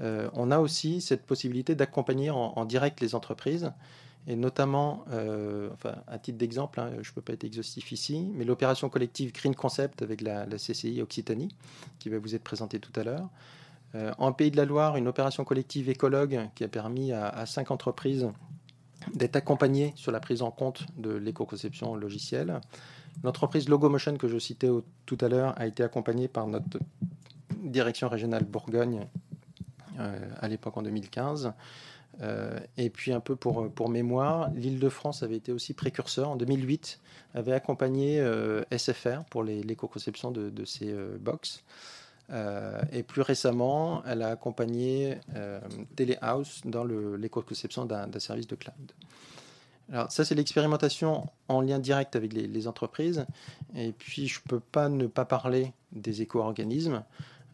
[0.00, 3.72] Euh, on a aussi cette possibilité d'accompagner en, direct les entreprises,
[4.26, 8.30] et notamment, euh, enfin, à titre d'exemple, hein, je ne peux pas être exhaustif ici,
[8.34, 11.54] mais l'opération collective Green Concept avec la, CCI Occitanie,
[11.98, 13.28] qui va vous être présentée tout à l'heure.
[13.94, 17.46] Euh, en Pays de la Loire, une opération collective écologue qui a permis à, à
[17.46, 18.28] cinq entreprises
[19.14, 22.60] d'être accompagnées sur la prise en compte de l'éco-conception logicielle.
[23.24, 24.68] L'entreprise Logomotion que je citais
[25.06, 26.78] tout à l'heure a été accompagnée par notre
[27.62, 29.06] direction régionale Bourgogne
[29.98, 31.52] euh, à l'époque en 2015.
[32.76, 36.28] et puis un peu pour, pour mémoire, l'Île-de-France avait été aussi précurseur.
[36.30, 37.00] En 2008,
[37.34, 38.20] avait accompagné
[38.76, 41.62] SFR pour l'éco-conception de, de, ces box.
[42.92, 45.18] et plus récemment, elle a accompagné
[45.94, 48.92] Telehouse dans l'éco-conception d'un service de cloud.
[49.90, 53.24] Alors ça, c'est l'expérimentation en lien direct avec les, entreprises.
[53.74, 57.02] Et puis, je ne peux pas ne pas parler des éco-organismes.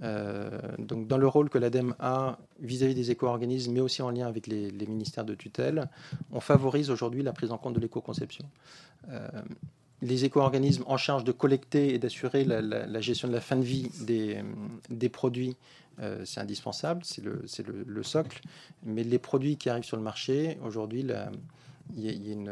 [0.03, 4.27] Euh, donc, dans le rôle que l'ADEME a vis-à-vis des éco-organismes, mais aussi en lien
[4.27, 5.89] avec les, ministères de tutelle,
[6.33, 8.45] on favorise aujourd'hui la prise en compte de l'éco-conception.
[9.11, 9.29] Euh,
[10.03, 13.91] les éco-organismes en charge de collecter et d'assurer la, gestion de la fin de vie
[14.01, 15.57] des, produits,
[16.01, 18.43] euh, c'est indispensable, c'est le, le, le, socle.
[18.83, 21.07] Mais les produits qui arrivent sur le marché, aujourd'hui,
[21.97, 22.49] il y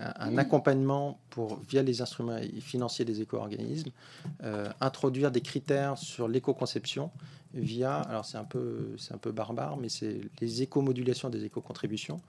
[0.00, 3.90] a, un accompagnement pour, via les instruments financiers des éco-organismes,
[4.42, 7.10] euh, introduire des critères sur l'éco-conception
[7.54, 12.20] via, alors c'est un, peu, un peu barbare, mais c'est les éco-modulations des éco-contributions.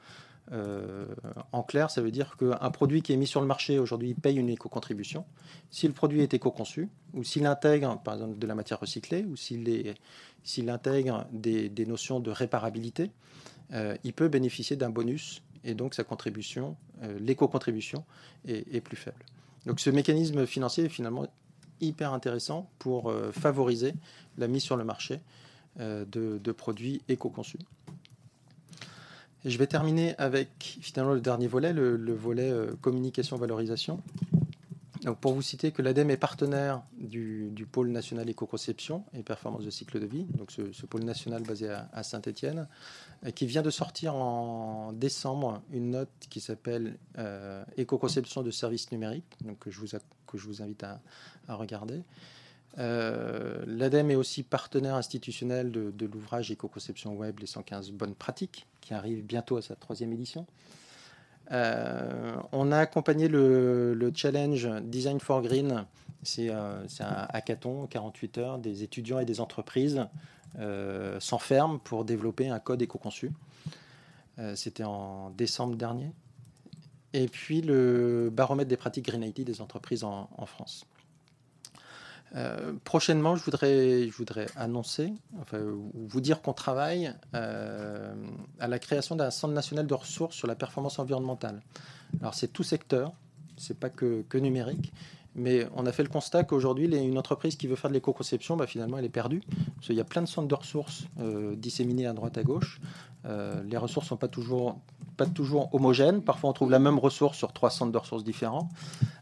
[0.51, 1.05] Euh,
[1.51, 4.37] en clair, ça veut dire qu'un produit qui est mis sur le marché aujourd'hui paye
[4.37, 5.25] une éco-contribution.
[5.69, 9.35] Si le produit est éco-conçu, ou s'il intègre par exemple de la matière recyclée, ou
[9.35, 13.11] s'il, intègre des, des, notions de réparabilité,
[13.73, 18.05] euh, il peut bénéficier d'un bonus et donc sa contribution, euh, l'éco-contribution,
[18.47, 19.23] est, plus faible.
[19.65, 21.27] Donc ce mécanisme financier est finalement
[21.81, 23.93] hyper intéressant pour euh, favoriser
[24.37, 25.19] la mise sur le marché
[25.79, 27.59] euh, de, produits éco-conçus.
[29.45, 34.01] je vais terminer avec finalement le dernier volet, le volet communication-valorisation
[35.15, 39.99] pour vous citer que l'ADEME est partenaire du, pôle national éco-conception et performance de cycle
[39.99, 42.67] de vie, donc ce, pôle national basé à, Saint-Étienne,
[43.35, 49.37] qui vient de sortir en décembre une note qui s'appelle euh, Éco-conception de services numériques,
[49.45, 49.87] donc que je vous,
[50.27, 51.01] que je vous invite à,
[51.47, 52.03] regarder.
[52.77, 58.67] Euh, L'ADEME est aussi partenaire institutionnel de, de l'ouvrage Éco-conception web, les 115 bonnes pratiques,
[58.81, 60.45] qui arrive bientôt à sa troisième édition.
[61.51, 65.85] Euh, on a accompagné le, challenge Design for Green.
[66.23, 70.05] C'est euh, un hackathon, 48 heures, des étudiants et des entreprises
[70.59, 73.31] euh, s'enferment pour développer un code éco-conçu.
[74.55, 76.13] C'était en décembre dernier.
[77.11, 80.85] Et puis le baromètre des pratiques Green IT des entreprises en France.
[82.35, 88.13] Euh, prochainement, je voudrais, je voudrais annoncer, enfin, vous dire qu'on travaille euh,
[88.59, 91.61] à la création d'un centre national de ressources sur la performance environnementale.
[92.21, 93.13] Alors c'est tout secteur,
[93.57, 94.93] c'est pas que, que, numérique,
[95.35, 98.67] mais on a fait le constat qu'aujourd'hui, une entreprise qui veut faire de l'éco-conception, bah,
[98.67, 99.41] finalement, elle est perdue.
[99.75, 102.79] Parce qu'il y a plein de centres de ressources euh, disséminés à droite à gauche.
[103.25, 104.79] les ressources ne sont pas toujours,
[105.17, 106.21] pas toujours homogènes.
[106.21, 108.69] Parfois, on trouve la même ressource sur trois centres de ressources différents.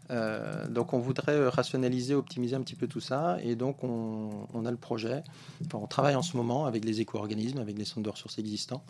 [0.10, 3.38] Euh, donc on voudrait rationaliser, optimiser un petit peu tout ça.
[3.44, 5.24] Et donc on, a le projet,
[5.66, 8.84] enfin, on travaille en ce moment avec les éco-organismes, avec les centres de ressources existants,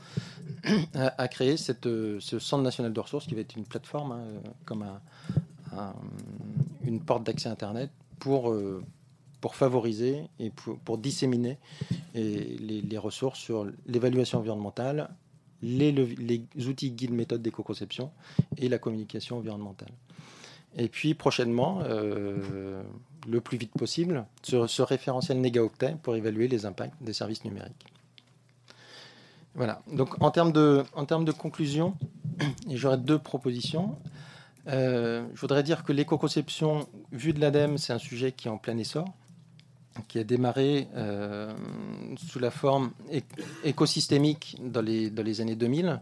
[0.93, 4.25] à, créer cette, ce centre national de ressources qui va être une plateforme, hein,
[4.65, 4.85] comme
[6.83, 8.83] une porte d'accès Internet pour, euh,
[9.41, 11.57] pour favoriser et pour, disséminer
[12.13, 15.09] les, les, ressources sur l'évaluation environnementale,
[15.61, 18.11] les, les outils guides méthodes d'éco-conception
[18.57, 19.89] et la communication environnementale.
[20.77, 22.81] Et puis prochainement, euh,
[23.27, 27.85] le plus vite possible, ce, ce référentiel NegaOctet pour évaluer les impacts des services numériques.
[29.55, 29.81] Voilà.
[29.91, 31.95] Donc en termes de, en termes de conclusion,
[32.69, 33.97] j'aurais deux propositions.
[34.67, 38.57] Euh, je voudrais dire que l'éco-conception, vue de l'ADEME, c'est un sujet qui est en
[38.57, 39.07] plein essor,
[40.07, 41.51] qui a démarré euh,
[42.17, 42.91] sous la forme
[43.63, 46.01] écosystémique dans les, dans les années 2000.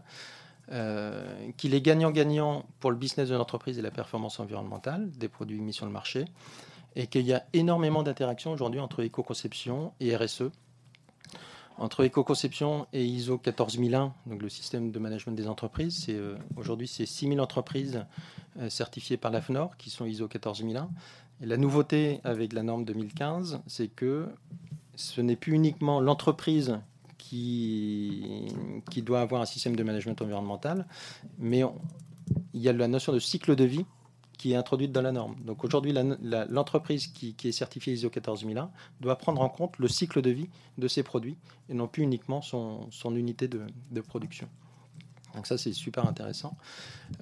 [0.72, 1.24] Euh,
[1.56, 5.72] qu'il est gagnant-gagnant pour le business de l'entreprise et la performance environnementale des produits mis
[5.72, 6.24] sur le marché,
[6.96, 10.50] et qu'il y a énormément d'interactions aujourd'hui entre éco-conception et RSE.
[11.78, 16.88] Entre éco-conception et ISO 14001, donc le système de management des entreprises, c'est, euh, aujourd'hui
[16.88, 18.04] c'est 6000 entreprises
[18.58, 20.88] euh, certifiées par l'AFNOR qui sont ISO 14001.
[21.42, 24.26] Et la nouveauté avec la norme 2015, c'est que
[24.96, 26.80] ce n'est plus uniquement l'entreprise
[27.28, 30.86] qui, doit avoir un système de management environnemental,
[31.38, 31.62] mais
[32.54, 33.84] il y a la notion de cycle de vie
[34.38, 35.36] qui est introduite dans la norme.
[35.44, 35.94] Donc aujourd'hui,
[36.50, 40.88] l'entreprise qui, est certifiée ISO 14001 doit prendre en compte le cycle de vie de
[40.88, 41.36] ses produits
[41.68, 44.48] et non plus uniquement son, son unité de, de, production.
[45.34, 46.56] Donc ça, c'est super intéressant.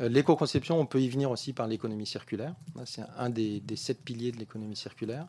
[0.00, 2.54] Euh, l'éco-conception, on peut y venir aussi par l'économie circulaire.
[2.84, 5.26] C'est un des, des sept piliers de l'économie circulaire.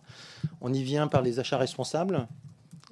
[0.62, 2.28] On y vient par les achats responsables.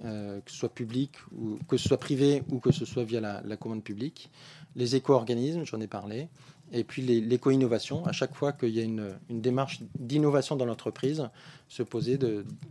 [0.04, 3.22] Euh, que ce soit public ou que ce soit privé ou que ce soit via
[3.22, 4.32] la, commande publique,
[4.76, 6.30] les éco-organismes, j'en ai parlé,
[6.72, 11.30] Et puis l'éco-innovation, à chaque fois qu'il y a une, démarche d'innovation dans l'entreprise,
[11.70, 12.18] se poser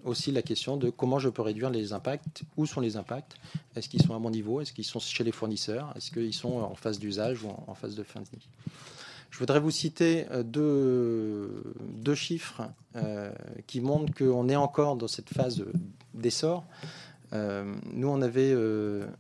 [0.05, 3.37] aussi la question de comment je peux réduire les impacts, où sont les impacts,
[3.77, 6.57] est-ce qu'ils sont à mon niveau, est-ce qu'ils sont chez les fournisseurs, est-ce qu'ils sont
[6.59, 8.49] en phase d'usage ou en, phase de fin de vie.
[9.31, 12.63] Je voudrais vous citer euh, deux, chiffres
[12.97, 13.33] euh,
[13.69, 15.65] qui montrent qu'on est encore dans cette phase
[16.15, 16.65] d'essor.
[17.33, 18.55] Euh, nous, on avait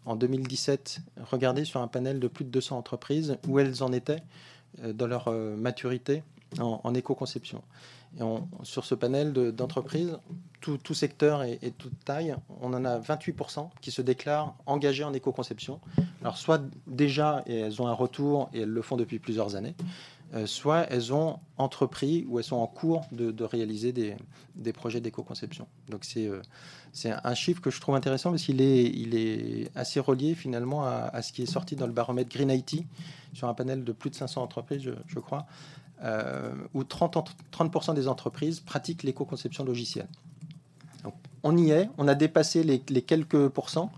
[0.04, 1.00] en 2017
[1.30, 4.22] regardé sur un panel de plus de 200 entreprises où elles en étaient
[4.82, 6.22] euh, dans leur euh, maturité
[6.58, 7.62] en, éco-conception.
[8.18, 8.22] Et
[8.62, 10.18] sur ce panel d'entreprises,
[10.60, 15.80] tout, secteur et, toute taille, on en a 28% qui se déclarent engagés en éco-conception.
[16.20, 19.74] Alors soit déjà, et elles ont un retour et elles le font depuis plusieurs années,
[19.80, 25.66] euh, soit elles ont entrepris ou elles sont en cours de, réaliser des, projets d'éco-conception.
[25.88, 26.30] Donc c'est
[26.92, 31.32] c'est un chiffre que je trouve intéressant parce qu'il est, assez relié finalement à, ce
[31.32, 32.84] qui est sorti dans le baromètre Green IT
[33.32, 35.46] sur un panel de plus de 500 entreprises, je, crois,
[36.02, 40.08] euh, où 30%, 30 des entreprises pratiquent l'éco-conception logicielle.
[41.42, 43.90] On y est, on a dépassé les, quelques pourcents,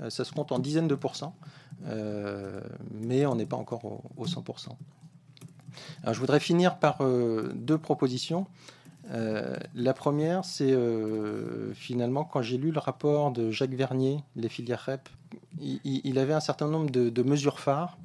[0.00, 1.34] euh, ça se compte en dizaines de pourcents,
[1.86, 2.60] euh,
[2.92, 4.68] mais on n'est pas encore au, au 100%.
[6.02, 7.02] Alors, je voudrais finir par
[7.54, 8.46] deux propositions.
[9.10, 14.48] Euh, la première, c'est euh, finalement quand j'ai lu le rapport de Jacques Vernier, les
[14.48, 15.08] filières REP,
[15.60, 17.98] il, avait un certain nombre de, mesures phares.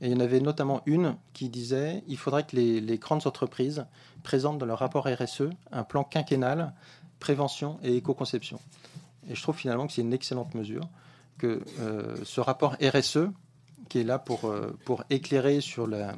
[0.00, 3.86] Et il y en avait notamment une qui disait il faudrait que les, grandes entreprises
[4.22, 6.74] présentent dans leur rapport RSE un plan quinquennal
[7.20, 8.58] prévention et éco-conception.
[9.28, 10.88] Et je trouve finalement que c'est une excellente mesure,
[11.38, 13.30] que euh, ce rapport RSE,
[13.88, 14.52] qui est là pour,
[14.84, 16.14] pour éclairer sur la,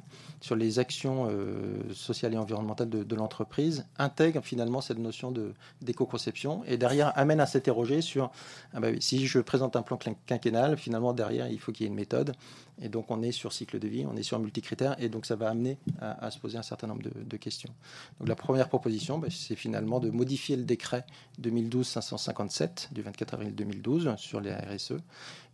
[0.47, 5.34] sur les actions euh, sociales et environnementales de, l'entreprise intègre finalement cette notion
[5.82, 8.30] d'éco-conception et derrière amène à s'interroger sur
[8.72, 11.90] ah bah si je présente un plan quinquennal, finalement derrière il faut qu'il y ait
[11.90, 12.32] une méthode
[12.80, 15.34] et donc on est sur cycle de vie, on est sur multicritères et donc ça
[15.34, 17.74] va amener à, se poser un certain nombre de, questions.
[18.20, 21.05] Donc la première proposition, bah, c'est finalement de modifier le décret
[21.42, 24.94] 2012-557 du 24 avril 2012 sur les RSE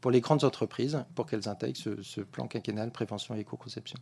[0.03, 3.99] pour les grandes entreprises pour qu'elles intègrent ce, ce plan quinquennal prévention et éco-conception.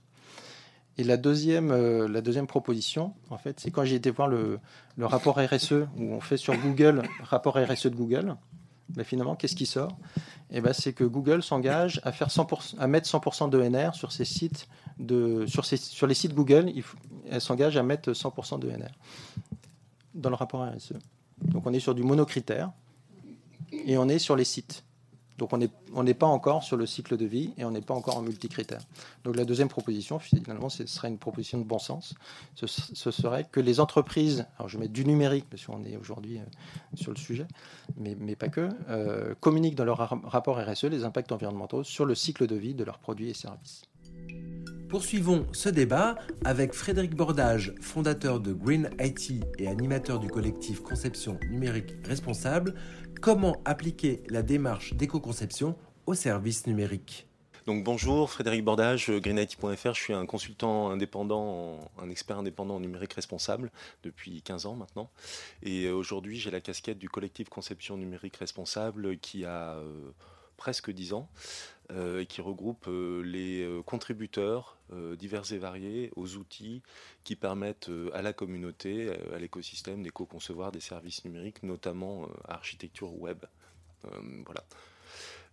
[1.01, 4.61] Et la deuxième, euh, la deuxième proposition, en fait, c'est quand j'ai été voir le,
[5.01, 8.37] rapport RSE, où on fait sur Google, rapport RSE de Google,
[8.97, 9.97] mais finalement, qu'est-ce qui sort?
[10.51, 14.27] Eh ben, C'est que Google s'engage à, faire 100%, à mettre 100% d'ENR sur ses
[14.27, 16.71] sites de, sur, sur les sites Google,
[17.31, 18.91] elle s'engage à mettre 100% d'ENR
[20.15, 20.93] dans le rapport RSE.
[21.41, 22.73] Donc on est sur du monocritère
[23.73, 24.85] et on est sur les sites.
[25.41, 25.55] Donc
[25.95, 28.21] on n'est pas encore sur le cycle de vie et on n'est pas encore en
[28.21, 28.83] multicritère.
[29.25, 32.15] Donc la deuxième proposition, finalement, ce serait une proposition de bon sens.
[32.57, 36.43] Ce, serait que les entreprises, alors je mets du numérique parce qu'on est aujourd'hui euh,
[36.95, 37.47] sur le sujet,
[37.97, 42.47] mais, pas que, euh, communiquent dans leur rapport RSE les impacts environnementaux sur le cycle
[42.47, 43.85] de vie de leurs produits et services.
[44.91, 51.39] Poursuivons ce débat avec Frédéric Bordage, fondateur de Green IT et animateur du collectif Conception
[51.49, 52.75] numérique responsable,
[53.21, 57.27] Comment appliquer la démarche d'éco-conception au service numérique
[57.67, 59.95] donc bonjour, Frédéric Bordage, greenIT.fr.
[59.95, 63.71] Je suis un consultant indépendant, un expert indépendant en numérique responsable
[64.03, 65.11] depuis 15 ans maintenant.
[65.63, 70.11] Et aujourd'hui, j'ai la casquette du collectif Conception numérique responsable qui a euh,
[70.57, 71.29] presque 10 ans
[71.91, 74.77] euh, qui regroupe les contributeurs
[75.19, 76.83] divers et variés aux outils
[77.23, 83.45] qui permettent à la communauté, à l'écosystème d'éco-concevoir des services numériques, notamment architecture web.
[84.45, 84.65] voilà.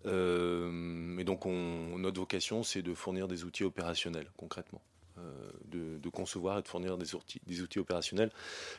[0.06, 4.82] et donc, notre vocation, c'est de fournir des outils opérationnels, concrètement.
[5.20, 8.32] Euh, de, concevoir et de fournir des outils, des outils opérationnels.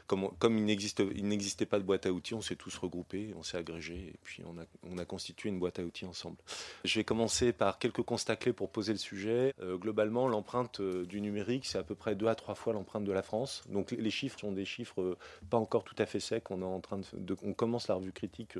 [0.06, 4.12] Comme, il n'existait pas de boîte à outils, on s'est tous regroupés, on s'est agrégés
[4.14, 6.38] et puis on a, on a, constitué une boîte à outils ensemble.
[6.84, 9.54] Je vais commencer par quelques constats clés pour poser le sujet.
[9.60, 13.04] Euh, globalement, l'empreinte euh, du numérique, c'est à peu près deux à trois fois l'empreinte
[13.04, 13.62] de la France.
[13.68, 15.18] Donc les chiffres sont des chiffres
[15.50, 16.50] pas encore tout à fait secs.
[16.50, 18.56] On, est en train de, on commence la revue critique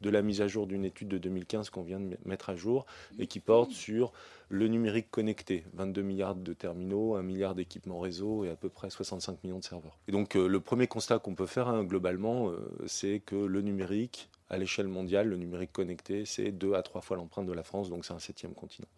[0.00, 2.86] de la mise à jour d'une étude de 2015 qu'on vient de mettre à jour
[3.18, 4.12] et qui porte sur
[4.48, 5.64] le numérique connecté.
[5.74, 9.64] 22 milliards de terminaux, 1 milliard d'équipements réseau et à peu près 65 millions de
[9.64, 9.98] serveurs.
[10.08, 13.60] Et donc euh, le premier constat qu'on peut faire hein, globalement, euh, c'est que le
[13.60, 17.62] numérique, à l'échelle mondiale, le numérique connecté, c'est deux à trois fois l'empreinte de la
[17.62, 18.88] France, donc c'est un septième continent.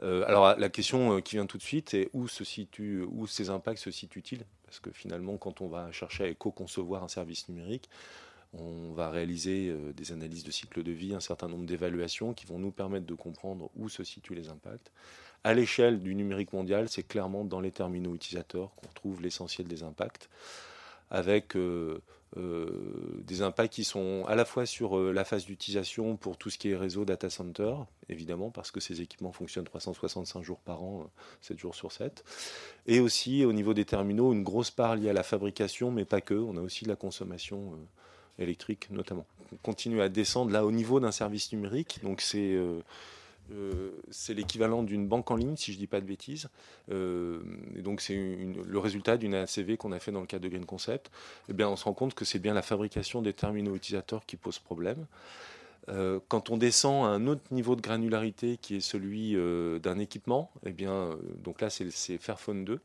[0.00, 3.50] Euh, alors la question qui vient tout de suite est où, se situe, où ces
[3.50, 4.44] impacts se situent-ils?
[4.64, 7.88] Parce que finalement, quand on va chercher à éco-concevoir un service numérique,
[8.54, 12.46] on va réaliser euh, des analyses de cycle de vie, un certain nombre d'évaluations qui
[12.46, 14.90] vont nous permettre de comprendre où se situent les impacts.
[15.44, 19.82] À l'échelle du numérique mondial, c'est clairement dans les terminaux utilisateurs qu'on trouve l'essentiel des
[19.82, 20.28] impacts.
[21.10, 21.56] avec
[22.36, 26.68] des impacts qui sont à la fois sur la phase d'utilisation pour tout ce qui
[26.68, 27.74] est réseau data center,
[28.10, 32.22] évidemment, parce que ces équipements fonctionnent 365 jours par an, 7 jours sur 7,
[32.86, 36.20] et aussi au niveau des terminaux, une grosse part liée à la fabrication, mais pas
[36.20, 37.78] que, on a aussi la consommation
[38.38, 39.26] électrique notamment.
[39.52, 42.56] On continue à descendre là au niveau d'un service numérique, donc c'est
[43.52, 46.48] euh, c'est l'équivalent d'une banque en ligne, si je ne dis pas de bêtises.
[46.90, 47.40] Euh,
[47.76, 50.66] et donc, c'est le résultat d'une ACV qu'on a fait dans le cadre de Green
[50.66, 51.10] Concept.
[51.48, 54.36] Eh bien, on se rend compte que c'est bien la fabrication des terminaux utilisateurs qui
[54.36, 55.06] pose problème.
[55.88, 59.34] Euh, quand on descend à un autre niveau de granularité qui est celui
[59.80, 62.80] d'un équipement, eh bien, donc là, c'est Fairphone 2.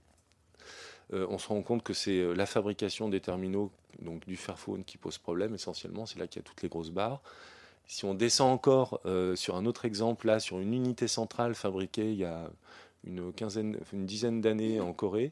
[1.14, 5.18] On se rend compte que c'est la fabrication des terminaux, donc du Fairphone, qui pose
[5.18, 6.06] problème essentiellement.
[6.06, 7.22] C'est là qu'il y a toutes les grosses barres.
[7.86, 12.12] Si on descend encore euh, sur un autre exemple, là, sur une unité centrale fabriquée
[12.12, 12.50] il y a
[13.06, 15.32] une, quinzaine, une dizaine d'années en Corée,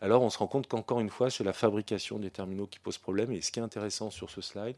[0.00, 2.98] alors on se rend compte qu'encore une fois, c'est la fabrication des terminaux qui pose
[2.98, 3.30] problème.
[3.32, 4.76] Et ce qui est intéressant sur ce slide,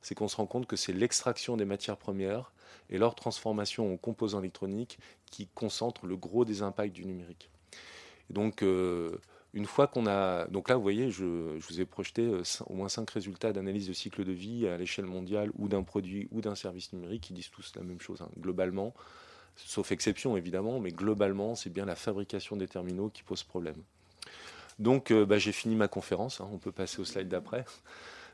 [0.00, 2.52] c'est qu'on se rend compte que c'est l'extraction des matières premières
[2.90, 7.50] et leur transformation en composants électroniques qui concentrent le gros des impacts du numérique.
[8.30, 9.18] donc, euh,
[9.54, 10.46] une fois qu'on a.
[10.48, 13.92] Donc là, vous voyez, je, vous ai projeté euh, au moins cinq résultats d'analyse de
[13.92, 17.50] cycle de vie à l'échelle mondiale ou d'un produit ou d'un service numérique qui disent
[17.50, 18.28] tous la même chose, hein.
[18.38, 18.92] globalement,
[19.56, 23.80] sauf exception évidemment, mais globalement, c'est bien la fabrication des terminaux qui pose problème.
[24.80, 26.40] Donc, euh, bah, j'ai fini ma conférence.
[26.40, 26.48] Hein.
[26.52, 27.64] on peut passer au slide d'après.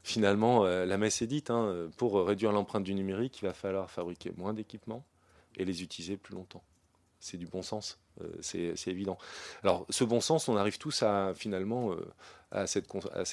[0.03, 1.51] Finalement, euh, la messe est dite.
[1.51, 1.91] Hein.
[1.99, 5.05] pour réduire l'empreinte du numérique, il va falloir fabriquer moins d'équipements
[5.59, 6.63] et les utiliser plus longtemps
[7.21, 9.19] c'est du bon sens, euh, c'est évident.
[9.63, 11.97] Alors ce bon sens, on arrive tous à finalement euh,
[12.51, 12.89] à, cette,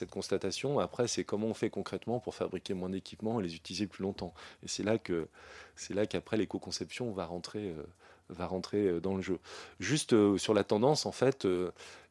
[0.10, 0.80] constatation.
[0.80, 4.34] Après, c'est comment on fait concrètement pour fabriquer moins d'équipements et les utiliser plus longtemps.
[4.64, 5.30] Et c'est là que
[5.76, 7.70] c'est là qu'après l'éco-conception va rentrer.
[7.70, 7.84] Euh,
[8.30, 9.40] va rentrer dans le jeu.
[9.80, 11.48] Juste sur la tendance, en fait,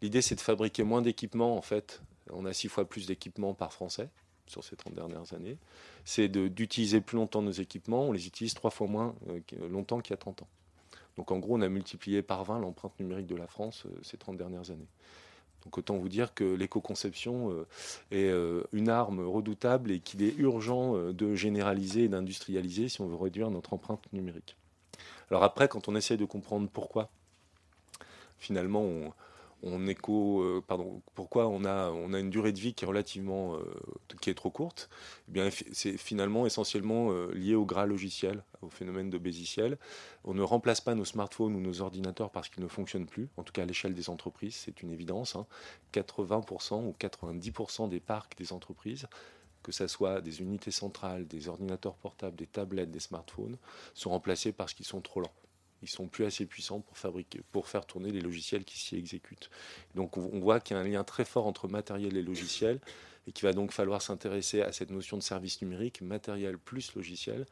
[0.00, 1.58] l'idée c'est de fabriquer moins d'équipements.
[1.58, 2.00] En fait,
[2.30, 4.08] on a six fois plus d'équipements par Français
[4.46, 5.58] sur ces 30 dernières années.
[6.06, 8.04] C'est d'utiliser plus longtemps nos équipements.
[8.04, 9.14] On les utilise trois fois moins
[9.68, 10.48] longtemps qu'il y a 30 ans.
[11.16, 14.16] Donc en gros, on a multiplié par 20 l'empreinte numérique de la France euh, ces
[14.16, 14.88] 30 dernières années.
[15.64, 17.66] Donc autant vous dire que l'éco-conception euh,
[18.10, 23.06] est euh, une arme redoutable et qu'il est urgent de généraliser et d'industrialiser si on
[23.06, 24.56] veut réduire notre empreinte numérique.
[25.30, 27.08] Alors après, quand on essaie de comprendre pourquoi,
[28.38, 29.12] finalement, on,
[29.62, 32.88] on écho, euh, pardon, pourquoi on a, on a une durée de vie qui est
[32.88, 33.64] relativement, euh,
[34.20, 34.88] qui est trop courte?
[35.28, 39.20] Eh bien, c'est finalement essentiellement euh, lié au gras logiciel, au phénomène de.
[40.24, 43.42] On ne remplace pas nos smartphones ou nos ordinateurs parce qu'ils ne fonctionnent plus, en
[43.42, 45.36] tout cas à l'échelle des entreprises, c'est une évidence.
[45.92, 46.76] 80% hein.
[46.76, 49.06] ou 90% des parcs des entreprises
[49.62, 53.56] que ce soit des unités centrales, des ordinateurs portables, des tablettes, des smartphones,
[53.94, 55.34] sont remplacés parce qu'ils sont trop lents
[55.86, 59.50] ils sont plus assez puissants pour fabriquer, pour faire tourner les logiciels qui s'y exécutent.
[59.94, 62.80] Donc on, voit qu'il y a un lien très fort entre matériel et logiciel
[63.26, 67.46] et qu'il va donc falloir s'intéresser à cette notion de service numérique, matériel plus logiciel,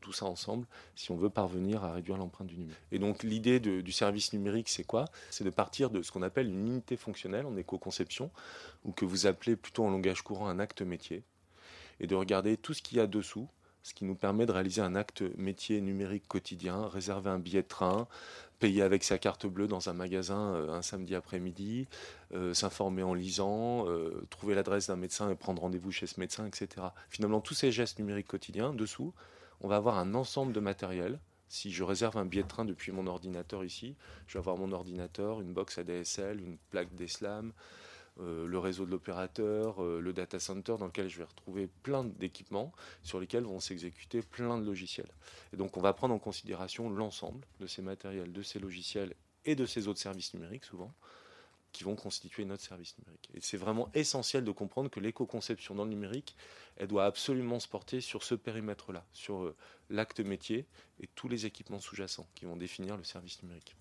[0.00, 0.66] tout ça ensemble,
[0.96, 2.82] si on veut parvenir à réduire l'empreinte du numérique.
[2.90, 5.04] Et donc l'idée du service numérique, c'est quoi?
[5.30, 8.30] C'est de partir de ce qu'on appelle une unité fonctionnelle en éco-conception,
[8.84, 11.22] ou que vous appelez plutôt en langage courant un acte métier,
[12.00, 13.48] et de regarder tout ce qu'il y a dessous,
[13.82, 17.68] ce qui nous permet de réaliser un acte métier numérique quotidien, réserver un billet de
[17.68, 18.06] train,
[18.58, 21.88] payer avec sa carte bleue dans un magasin euh, un samedi après-midi,
[22.32, 26.46] euh, s'informer en lisant, euh, trouver l'adresse d'un médecin et prendre rendez-vous chez ce médecin,
[26.46, 26.68] etc.
[27.10, 29.12] Finalement, tous ces gestes numériques quotidiens, dessous,
[29.60, 31.18] on va avoir un ensemble de matériel.
[31.48, 33.96] Si je réserve un billet de train depuis mon ordinateur ici,
[34.28, 37.52] je vais avoir mon ordinateur, une box ADSL, une plaque d'ESLAM,
[38.20, 42.04] euh, le réseau de l'opérateur, euh, le data center dans lequel je vais retrouver plein
[42.04, 45.10] d'équipements sur lesquels vont s'exécuter plein de logiciels.
[45.52, 49.54] Et donc on va prendre en considération l'ensemble de ces matériels, de ces logiciels et
[49.54, 50.92] de ces autres services numériques souvent
[51.72, 53.30] qui vont constituer notre service numérique.
[53.34, 56.36] Et c'est vraiment essentiel de comprendre que l'éco-conception dans le numérique,
[56.76, 59.56] elle doit absolument se porter sur ce périmètre-là, sur euh,
[59.88, 60.66] l'acte métier
[61.00, 63.74] et tous les équipements sous-jacents qui vont définir le service numérique.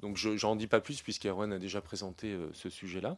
[0.00, 3.16] Donc je n'en dis pas plus puisqu'Erwan a déjà présenté euh, ce sujet-là.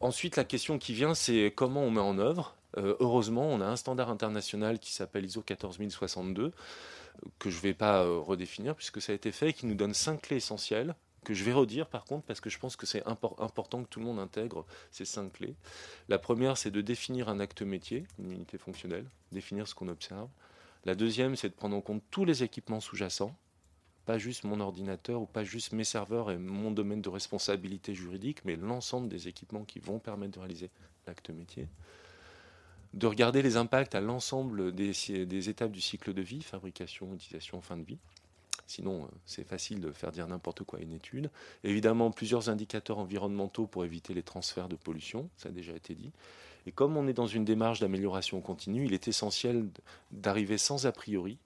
[0.00, 2.56] Ensuite la question qui vient c'est comment on met en œuvre.
[2.76, 6.52] Euh, heureusement on a un standard international qui s'appelle ISO 14062
[7.38, 9.76] que je ne vais pas euh, redéfinir puisque ça a été fait et qui nous
[9.76, 10.94] donne cinq clés essentielles
[11.24, 14.00] que je vais redire par contre parce que je pense que c'est important que tout
[14.00, 15.54] le monde intègre ces cinq clés.
[16.08, 20.28] La première c'est de définir un acte métier, une unité fonctionnelle, définir ce qu'on observe.
[20.84, 23.34] La deuxième c'est de prendre en compte tous les équipements sous-jacents
[24.04, 28.44] pas juste mon ordinateur ou pas juste mes serveurs et mon domaine de responsabilité juridique,
[28.44, 30.70] mais l'ensemble des équipements qui vont permettre de réaliser
[31.06, 31.68] l'acte métier.
[32.92, 37.76] De regarder les impacts à l'ensemble des, étapes du cycle de vie, fabrication, utilisation, fin
[37.76, 37.98] de vie.
[38.66, 41.30] sinon c'est facile de faire dire n'importe quoi à une étude.
[41.64, 46.12] Évidemment, plusieurs indicateurs environnementaux pour éviter les transferts de pollution, ça a déjà été dit.
[46.66, 49.68] Et comme on est dans une démarche d'amélioration continue, il est essentiel
[50.12, 51.36] d'arriver sans a priori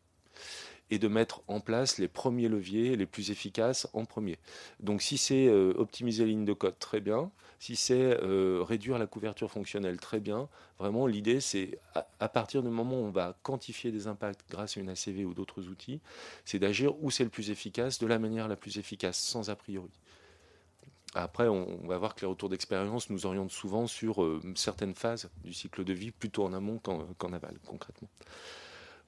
[0.90, 4.38] et de mettre en place les premiers leviers les plus efficaces en premier.
[4.80, 7.30] Donc si c'est euh, optimiser les lignes de code, très bien.
[7.60, 10.48] Si c'est euh, réduire la couverture fonctionnelle, très bien.
[10.78, 11.80] Vraiment, l'idée, c'est
[12.20, 15.34] à, partir du moment où on va quantifier des impacts grâce à une ACV ou
[15.34, 16.00] d'autres outils,
[16.44, 19.56] c'est d'agir où c'est le plus efficace, de la manière la plus efficace, sans a
[19.56, 19.90] priori.
[21.14, 25.28] Après, on, va voir que les retours d'expérience nous orientent souvent sur euh, certaines phases
[25.42, 28.08] du cycle de vie, plutôt en amont qu'en aval, concrètement.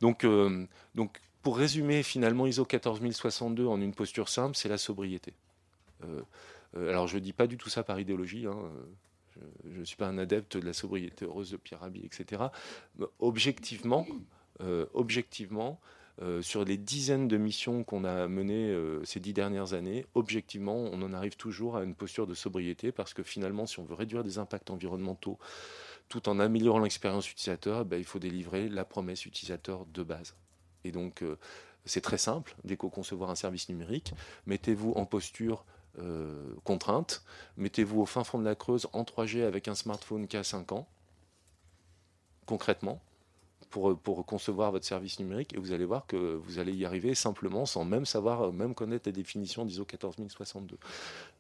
[0.01, 0.27] Donc,
[0.95, 5.33] donc pour résumer finalement ISO 14062 en une posture simple, c'est la sobriété.
[6.05, 6.21] Euh,
[6.77, 8.57] euh, alors je ne dis pas du tout ça par idéologie, hein,
[9.65, 12.43] je ne suis pas un adepte de la sobriété heureuse de Pierre Rabhi, etc.
[13.19, 14.07] objectivement,
[14.61, 15.81] euh, objectivement
[16.43, 21.15] sur les dizaines de missions qu'on a menées ces dix dernières années, objectivement, on en
[21.15, 24.37] arrive toujours à une posture de sobriété parce que finalement, si on veut réduire des
[24.37, 25.39] impacts environnementaux
[26.11, 30.35] tout en améliorant l'expérience utilisateur, ben, il faut délivrer la promesse utilisateur de base.
[30.85, 31.39] Et donc, euh,
[31.85, 34.15] c'est très simple d'éco-concevoir un service numérique.
[34.47, 35.65] Mettez-vous en posture
[35.99, 37.25] euh, contrainte,
[37.57, 40.71] mettez-vous au fin fond de la Creuse en 3G avec un smartphone qui a 5
[40.73, 40.87] ans,
[42.47, 43.03] concrètement,
[43.71, 47.67] pour, concevoir votre service numérique, et vous allez voir que vous allez y arriver simplement
[47.67, 50.77] sans même savoir, même connaître la définition d'ISO 14062.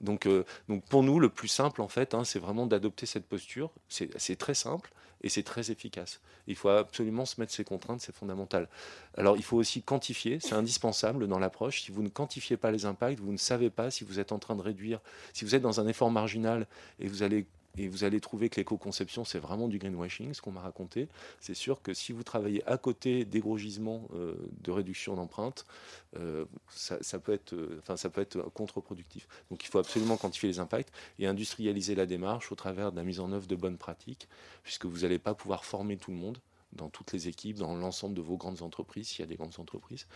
[0.00, 3.26] Donc, euh, donc pour nous, le plus simple, en fait, hein, c'est vraiment d'adopter cette
[3.26, 3.70] posture.
[3.88, 6.20] C'est très simple et c'est très efficace.
[6.46, 8.68] Il faut absolument se mettre ces contraintes, c'est fondamental.
[9.16, 11.82] Alors il faut aussi quantifier, c'est indispensable dans l'approche.
[11.82, 14.38] Si vous ne quantifiez pas les impacts, vous ne savez pas si vous êtes en
[14.38, 15.00] train de réduire,
[15.32, 16.66] si vous êtes dans un effort marginal
[16.98, 17.46] et vous allez
[17.78, 21.08] et vous allez trouver que l'éco-conception, c'est vraiment du greenwashing, ce qu'on m'a raconté.
[21.40, 25.66] C'est sûr que si vous travaillez à côté des gros gisements euh, de réduction d'empreintes,
[26.18, 29.28] euh, ça, peut être, euh, ça peut être contre-productif.
[29.50, 33.04] Donc il faut absolument quantifier les impacts et industrialiser la démarche au travers de la
[33.04, 34.28] mise en œuvre de bonnes pratiques,
[34.64, 36.38] puisque vous n'allez pas pouvoir former tout le monde
[36.72, 39.58] dans toutes les équipes, dans l'ensemble de vos grandes entreprises, s'il y a des grandes
[39.58, 40.06] entreprises.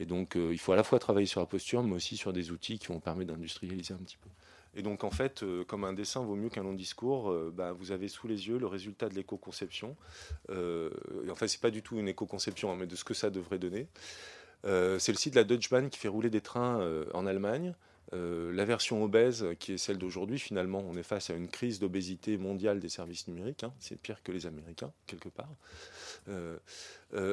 [0.00, 2.50] Et donc il faut à la fois travailler sur la posture, mais aussi sur des
[2.50, 4.28] outils qui vont permettre d'industrialiser un petit peu.
[4.76, 7.72] Et donc en fait, euh, comme un dessin vaut mieux qu'un long discours, euh, bah,
[7.72, 9.96] vous avez sous les yeux le résultat de l'éco-conception.
[10.50, 10.90] Euh,
[11.30, 13.58] en fait, c'est pas du tout une éco-conception, hein, mais de ce que ça devrait
[13.58, 13.86] donner.
[14.64, 16.80] c'est le site de la Deutsche Bahn qui fait rouler des trains
[17.12, 17.74] en Allemagne.
[18.14, 22.38] La version obèse, qui est celle d'aujourd'hui, finalement, on est face à une crise d'obésité
[22.38, 23.64] mondiale des services numériques.
[23.64, 23.72] Hein.
[23.80, 25.48] c'est pire que les Américains, quelque part.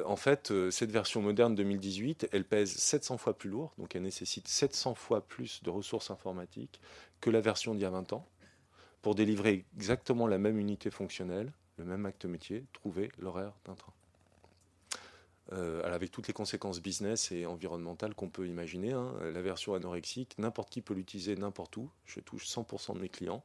[0.05, 4.47] en fait, cette version moderne 2018, elle pèse 700 fois plus lourd, donc elle nécessite
[4.47, 6.81] 700 fois plus de ressources informatiques
[7.19, 8.27] que la version d'il y a 20 ans
[9.01, 13.93] pour délivrer exactement la même unité fonctionnelle, le même acte métier, trouver l'horaire d'un train.
[15.53, 18.93] Euh, avec toutes les conséquences business et environnementales qu'on peut imaginer.
[18.93, 19.11] Hein.
[19.33, 21.89] La version anorexique, n'importe qui peut l'utiliser n'importe où.
[22.05, 23.43] Je touche 100% de mes clients.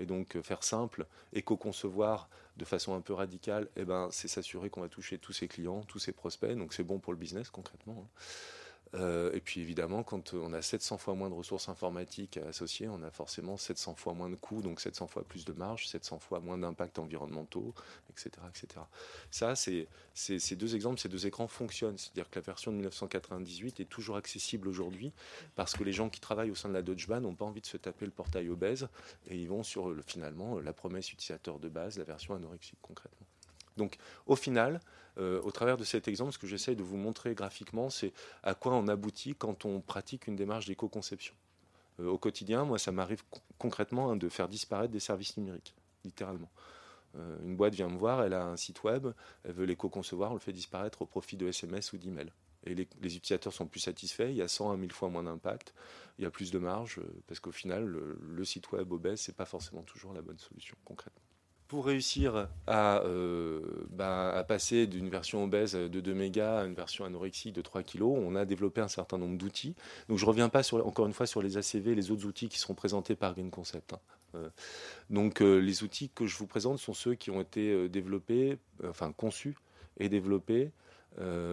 [0.00, 4.68] Et donc, euh, faire simple, éco-concevoir de façon un peu radicale, eh ben, c'est s'assurer
[4.68, 6.56] qu'on va toucher tous ses clients, tous ses prospects.
[6.56, 8.04] Donc, c'est bon pour le business concrètement.
[8.04, 8.22] Hein.
[8.94, 13.02] Euh, et puis évidemment, quand on a 700 fois moins de ressources informatiques associées, on
[13.02, 16.40] a forcément 700 fois moins de coûts, donc 700 fois plus de marge, 700 fois
[16.40, 17.74] moins d'impacts environnementaux,
[18.10, 18.30] etc.
[18.48, 18.80] etc.
[19.30, 21.98] Ça, c'est, ces deux exemples, ces deux écrans fonctionnent.
[21.98, 25.12] C'est-à-dire que la version de 1998 est toujours accessible aujourd'hui
[25.56, 27.60] parce que les gens qui travaillent au sein de la Deutsche Bahn n'ont pas envie
[27.60, 28.88] de se taper le portail obèse
[29.28, 33.26] et ils vont sur finalement la promesse utilisateur de base, la version anorexique concrètement.
[33.76, 33.96] Donc
[34.26, 34.80] au final,
[35.18, 38.12] euh, au travers de cet exemple, ce que j'essaye de vous montrer graphiquement, c'est
[38.42, 41.34] à quoi on aboutit quand on pratique une démarche d'éco-conception.
[42.00, 43.22] Euh, au quotidien, moi, ça m'arrive
[43.58, 46.50] concrètement hein, de faire disparaître des services numériques, littéralement.
[47.16, 49.06] Euh, une boîte vient me voir, elle a un site web,
[49.44, 52.32] elle veut l'éco-concevoir, on le fait disparaître au profit de SMS ou d'email.
[52.66, 55.74] Et les, utilisateurs sont plus satisfaits, il y a 100 à 1000 fois moins d'impact,
[56.18, 59.30] il y a plus de marge, parce qu'au final, le, le, site web obèse, ce
[59.30, 61.22] n'est pas forcément toujours la bonne solution concrètement
[61.68, 63.60] pour réussir euh,
[63.90, 67.82] bah, à, passer d'une version obèse de 2 mégas à une version anorexique de 3
[67.82, 69.74] kg, on a développé un certain nombre d'outils.
[70.08, 72.48] Donc je ne reviens pas encore une fois sur les ACV et les autres outils
[72.48, 73.94] qui seront présentés par Green Concept.
[73.94, 74.00] Hein.
[74.34, 74.48] Euh,
[75.10, 79.12] donc euh, les outils que je vous présente sont ceux qui ont été développés, enfin
[79.12, 79.56] conçus
[79.98, 80.70] et développés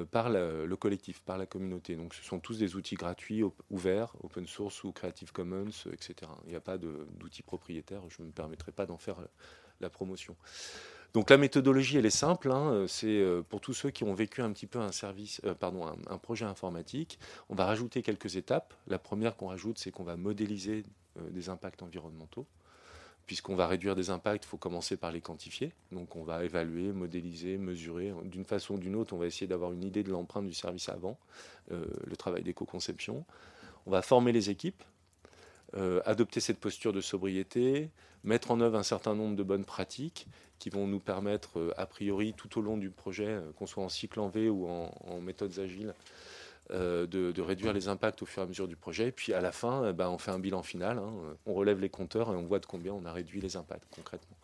[0.10, 1.96] par le collectif, par la communauté.
[1.96, 6.16] Donc ce sont tous des outils gratuits, ouverts, open source ou Creative Commons, etc.
[6.46, 9.18] Il n'y a pas d'outils propriétaires, je ne me permettrai pas d'en faire
[9.82, 10.36] la promotion.
[11.14, 12.52] Donc la méthodologie, elle est simple.
[12.52, 15.54] Hein, c'est euh, pour tous ceux qui ont vécu un petit peu un service, euh,
[15.54, 17.20] pardon, un, projet informatique.
[17.50, 18.74] On va rajouter quelques étapes.
[18.88, 20.84] La première qu'on rajoute, c'est qu'on va modéliser
[21.18, 22.46] euh, des impacts environnementaux.
[23.26, 25.74] puisqu'on va réduire des impacts, il faut commencer par les quantifier.
[25.92, 28.14] Donc on va évaluer, modéliser, mesurer.
[28.24, 30.90] D'une façon ou d'une autre, on va essayer d'avoir une idée de l'empreinte du service
[30.90, 31.18] avant,
[31.72, 33.26] euh, le travail d'éco-conception.
[33.86, 34.84] On va former les équipes,
[35.76, 37.90] euh, adopter cette posture de sobriété,
[38.24, 40.28] mettre en œuvre un certain nombre de bonnes pratiques
[40.60, 43.90] qui vont nous permettre, euh, a priori, tout au long du projet, qu'on soit en
[43.90, 45.94] cycle en V ou en, méthodes agiles,
[46.70, 49.08] de, réduire les impacts au fur et à mesure du projet.
[49.08, 51.12] Et puis à la fin, eh ben, on fait un bilan final, hein.
[51.46, 54.38] on relève les compteurs et on voit de combien on a réduit les impacts concrètement.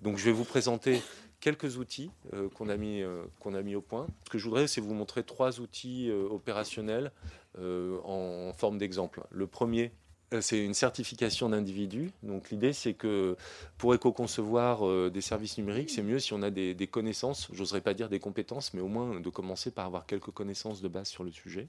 [0.00, 1.02] Donc je vais vous présenter
[1.40, 2.12] quelques outils
[2.54, 3.02] qu'on a, mis,
[3.40, 4.06] qu'on a mis au point.
[4.24, 7.10] Ce que je voudrais, c'est vous montrer trois outils opérationnels
[7.56, 9.24] en forme d'exemple.
[9.30, 10.07] Le premier, euh,
[10.40, 12.10] c'est une certification d'individu.
[12.22, 13.36] Donc l'idée, c'est que
[13.78, 17.94] pour éco-concevoir euh, des services numériques, c'est mieux si on a des, connaissances, j'oserais pas
[17.94, 21.24] dire des compétences, mais au moins de commencer par avoir quelques connaissances de base sur
[21.24, 21.68] le sujet.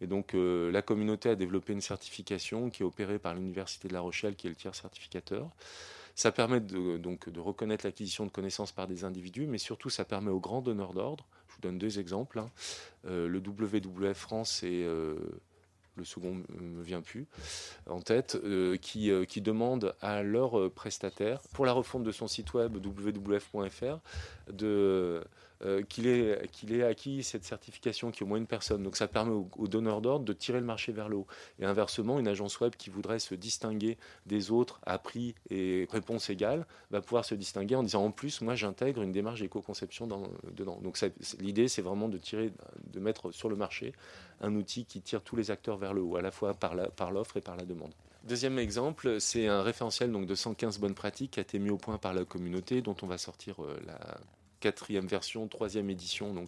[0.00, 3.92] Et donc euh, la communauté a développé une certification qui est opérée par l'Université de
[3.92, 5.50] La Rochelle, qui est le tiers certificateur.
[6.14, 10.04] Ça permet de, donc, de reconnaître l'acquisition de connaissances par des individus, mais surtout ça
[10.04, 12.50] permet aux grands donneurs d'ordre, je vous donne deux exemples, hein.
[13.04, 14.86] le WWF France et
[16.00, 17.26] le second me vient plus
[17.86, 19.42] en tête, euh, qui, euh, qui
[20.00, 23.98] à leurs prestataires, pour la refonte de son site web www.fr,
[24.50, 25.22] de
[25.62, 28.82] euh, qu'il ait, acquis cette certification qui est au moins une personne.
[28.82, 31.26] Donc ça permet aux, donneurs d'ordre de tirer le marché vers le haut.
[31.58, 36.30] Et inversement, une agence web qui voudrait se distinguer des autres à prix et réponse
[36.30, 40.78] égale va pouvoir se distinguer en disant en plus, moi j'intègre une démarche d'éco-conception dedans.
[40.82, 40.98] Donc
[41.40, 42.52] l'idée, c'est vraiment de tirer,
[42.92, 43.92] de mettre sur le marché
[44.40, 47.12] un outil qui tire tous les acteurs vers le haut, à la fois par, par
[47.12, 47.92] l'offre et par la demande.
[48.24, 51.78] Deuxième exemple, c'est un référentiel donc, de 115 bonnes pratiques qui a été mis au
[51.78, 53.98] point par la communauté, dont on va sortir euh, la
[54.60, 56.46] quatrième version, troisième édition,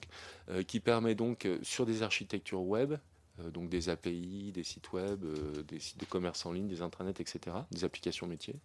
[0.51, 2.95] euh, qui permet donc euh, sur des architectures web,
[3.41, 5.25] euh, donc des API, des sites web,
[5.67, 8.57] des sites de commerce en ligne, des intranets, etc., des applications métiers,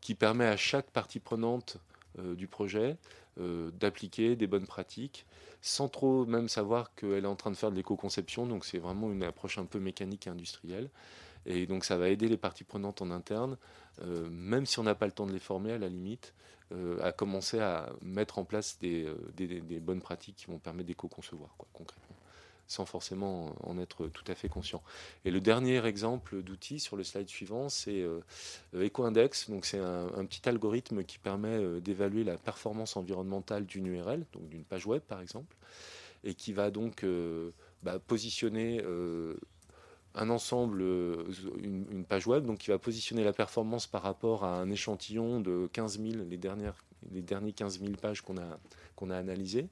[0.00, 1.78] qui permet à chaque partie prenante
[2.18, 2.98] du projet
[3.38, 5.24] d'appliquer des bonnes pratiques
[5.62, 8.46] sans trop même savoir qu'elle est en train de faire de l'éco-conception.
[8.46, 10.90] Donc c'est vraiment une approche un peu mécanique et industrielle.
[11.46, 13.56] Et donc ça va aider les parties prenantes en interne,
[14.00, 16.34] même si on n'a pas le temps de les former à la limite,
[16.72, 21.54] euh, à commencer à mettre en place euh, des, bonnes pratiques qui vont permettre d'éco-concevoir
[21.72, 22.16] concrètement,
[22.66, 24.82] sans forcément en être tout à fait conscient.
[25.26, 28.20] Et le dernier exemple d'outil sur le slide suivant, c'est euh,
[28.74, 29.50] EcoIndex.
[29.62, 34.86] C'est un, petit algorithme qui permet d'évaluer la performance environnementale d'une URL, donc d'une page
[34.86, 35.54] web par exemple,
[36.24, 37.04] et qui va donc
[37.82, 38.82] bah, positionner
[40.14, 41.24] un ensemble, euh,
[41.62, 45.68] une, page web, donc qui va positionner la performance par rapport à un échantillon de
[45.72, 48.58] 15 000, les dernières, les derniers 15 000 pages qu'on a,
[48.96, 49.68] qu'on a analysées,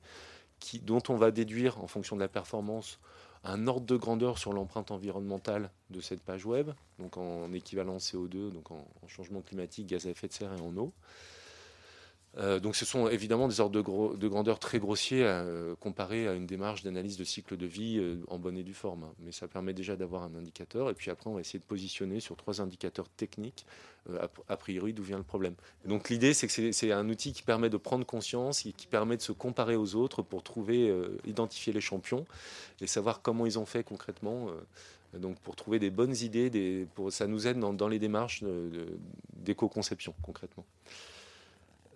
[0.83, 2.99] dont on va déduire en fonction de la performance
[3.43, 8.51] un ordre de grandeur sur l'empreinte environnementale de cette page web, donc en équivalent CO2,
[8.51, 10.93] donc en changement climatique, gaz à effet de serre et en eau.
[12.39, 13.75] Euh, donc ce sont évidemment des ordres
[14.17, 18.23] de, grandeur très grossiers euh, comparés à une démarche d'analyse de cycle de vie euh,
[18.29, 19.07] en bonne et due forme.
[19.19, 20.91] Mais ça permet déjà d'avoir un indicateur.
[20.91, 23.67] Et puis après, on va essayer de positionner sur trois indicateurs techniques,
[24.49, 25.55] a, priori, d'où vient le problème.
[25.85, 29.17] donc l'idée, c'est que c'est un outil qui permet de prendre conscience et qui permet
[29.17, 30.93] de se comparer aux autres pour trouver,
[31.27, 32.25] identifier les champions
[32.81, 34.49] et savoir comment ils ont fait concrètement.
[35.13, 38.43] donc pour trouver des bonnes idées, pour, ça nous aide dans les démarches
[39.35, 40.65] d'éco-conception concrètement.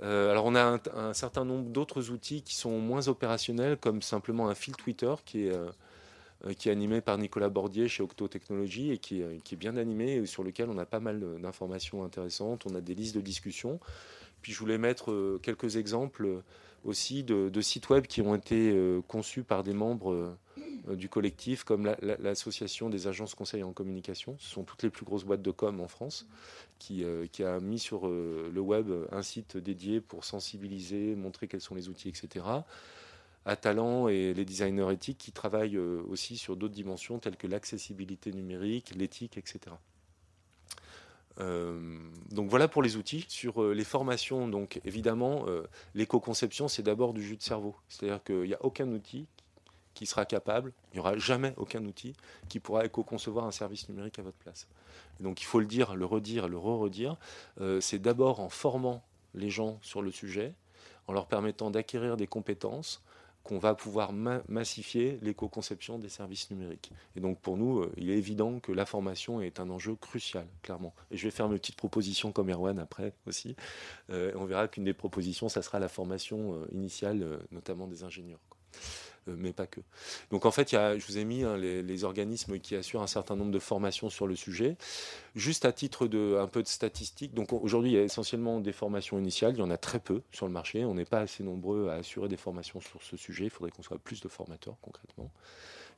[0.03, 4.49] Euh, alors on a un, certain nombre d'autres outils qui sont moins opérationnels, comme simplement
[4.49, 5.71] un fil Twitter qui est, euh,
[6.47, 10.27] euh, animé par Nicolas Bordier chez Octo Technologies et qui, qui, est bien animé et
[10.27, 12.65] sur lequel on a pas mal d'informations intéressantes.
[12.71, 13.81] On a des listes de discussions.
[14.43, 16.43] Puis je voulais mettre quelques exemples
[16.85, 18.77] aussi de, sites web qui ont été
[19.09, 20.37] conçus par des membres
[20.89, 24.37] du collectif, comme l'association des agences conseils en communication.
[24.39, 26.27] Ce sont toutes les plus grosses boîtes de com en France
[26.91, 31.63] euh, qui, a mis sur euh, le web un site dédié pour sensibiliser, montrer quels
[31.63, 32.45] sont les outils, etc.
[33.47, 37.47] À Talent et les designers éthiques qui travaillent euh, aussi sur d'autres dimensions telles que
[37.47, 39.77] l'accessibilité numérique, l'éthique, etc.
[41.39, 43.25] donc voilà pour les outils.
[43.29, 45.47] Sur les formations, donc évidemment,
[45.95, 47.75] l'éco-conception, c'est d'abord du jus de cerveau.
[47.89, 49.27] C'est-à-dire qu'il n'y a aucun outil
[49.95, 52.15] qui sera capable, il n'y aura jamais aucun outil
[52.49, 54.67] qui pourra éco-concevoir un service numérique à votre place.
[55.21, 57.17] Donc il faut le dire, le redire, le re-redire.
[57.61, 59.05] Euh, c'est d'abord en formant
[59.35, 60.55] les gens sur le sujet,
[61.07, 63.03] en leur permettant d'acquérir des compétences
[63.45, 64.13] qu'on va pouvoir
[64.49, 66.91] massifier l'éco-conception des services numériques.
[67.15, 70.47] Et donc pour nous, euh, il est évident que la formation est un enjeu crucial,
[70.63, 70.95] clairement.
[71.11, 73.55] Et je vais faire mes petites propositions comme Erwan après aussi.
[74.11, 78.41] Euh, on verra qu'une des propositions, ça sera la formation initiale, notamment des ingénieurs.
[79.27, 79.81] Mais pas que.
[80.31, 83.53] Donc en fait, je vous ai mis hein, les, organismes qui assurent un certain nombre
[83.53, 84.77] de formations sur le sujet.
[85.35, 88.73] Juste à titre de un peu de statistiques, donc aujourd'hui il y a essentiellement des
[88.73, 91.43] formations initiales, il y en a très peu sur le marché, on n'est pas assez
[91.43, 94.77] nombreux à assurer des formations sur ce sujet, il faudrait qu'on soit plus de formateurs
[94.83, 95.31] concrètement.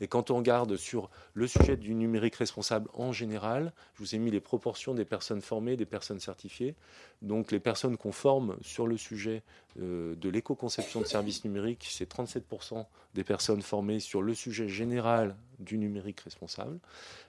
[0.01, 4.19] Et quand on regarde sur le sujet du numérique responsable en général, je vous ai
[4.19, 6.75] mis les proportions des personnes formées, des personnes certifiées.
[7.23, 9.43] Donc les personnes qu'on forme sur le sujet
[9.81, 12.85] euh, de l'éco-conception de services numériques, c'est 37%
[13.15, 16.79] des personnes formées sur le sujet général du numérique responsable.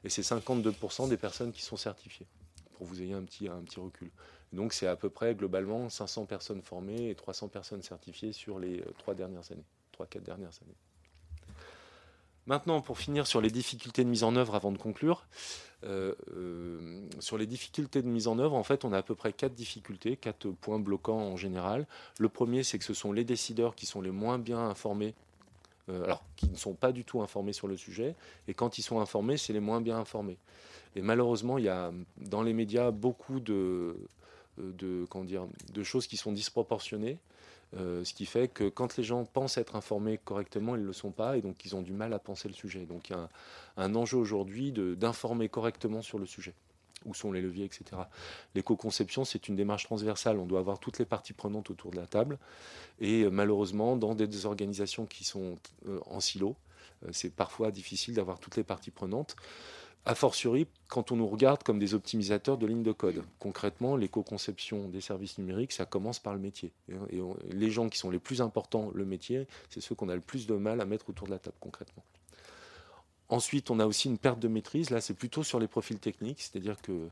[0.04, 2.28] Et c'est 52% des personnes qui sont certifiées,
[2.74, 4.10] pour vous ayez un petit, un petit recul.
[4.54, 8.80] Donc c'est à peu près globalement 500 personnes formées et 300 personnes certifiées sur les
[8.80, 10.76] euh, trois dernières années, trois, quatre dernières années.
[12.48, 15.26] Maintenant, pour finir sur les difficultés de mise en œuvre avant de conclure,
[15.84, 19.16] euh, euh, sur les difficultés de mise en œuvre, en fait, on a à peu
[19.16, 21.86] près quatre difficultés, quatre points bloquants en général.
[22.20, 25.14] Le premier, c'est que ce sont les décideurs qui sont les moins bien informés,
[25.90, 28.16] euh, alors qui ne sont pas du tout informés sur le sujet,
[28.48, 30.38] et quand ils sont informés, c'est les moins bien informés.
[30.96, 33.98] Et malheureusement, il y a dans les médias beaucoup de,
[35.84, 37.20] choses qui sont disproportionnées.
[37.76, 40.94] Euh, ce qui fait que quand les gens pensent être informés correctement, ils ne le
[40.94, 42.86] sont pas et donc ils ont du mal à penser le sujet.
[42.86, 43.28] Donc il y a
[43.76, 46.54] un, enjeu aujourd'hui d'informer correctement sur le sujet.
[47.06, 48.02] Où sont les leviers, etc.
[48.56, 50.40] L'éco-conception, c'est une démarche transversale.
[50.40, 52.40] On doit avoir toutes les parties prenantes autour de la table.
[53.00, 55.58] Et euh, malheureusement, dans des organisations qui sont
[55.88, 56.56] euh, en silo,
[57.12, 59.36] c'est parfois difficile d'avoir toutes les parties prenantes
[60.08, 63.24] a fortiori quand on nous regarde comme des optimisateurs de lignes de code.
[63.40, 66.72] Concrètement, l'éco-conception des services numériques, ça commence par le métier.
[67.12, 67.20] Et
[67.52, 70.48] les gens qui sont les plus importants, le métier, c'est ceux qu'on a le plus
[70.48, 72.04] de mal à mettre autour de la table concrètement.
[73.28, 74.90] Ensuite, on a aussi une perte de maîtrise.
[74.92, 77.10] Là, c'est plutôt sur les profils techniques, c'est-à-dire que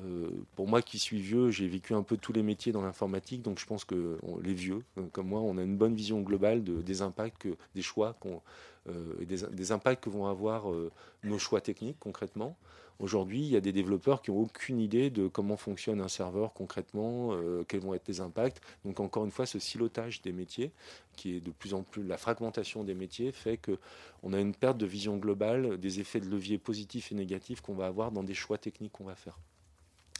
[0.00, 3.40] euh, pour moi qui suis vieux, j'ai vécu un peu tous les métiers dans l'informatique,
[3.40, 6.62] donc je pense que les vieux, euh, comme moi, on a une bonne vision globale
[6.62, 8.42] des impacts, des choix qu'on
[8.88, 10.90] euh, des, impacts que vont avoir euh,
[11.22, 12.56] nos choix techniques concrètement.
[13.00, 16.52] Aujourd'hui, il y a des développeurs qui n'ont aucune idée de comment fonctionne un serveur
[16.52, 18.60] concrètement, euh, quels vont être les impacts.
[18.84, 20.70] Donc encore une fois, ce silotage des métiers,
[21.16, 24.78] qui est de plus en plus la fragmentation des métiers, fait qu'on a une perte
[24.78, 28.34] de vision globale des effets de levier positifs et négatifs qu'on va avoir dans des
[28.34, 29.38] choix techniques qu'on va faire.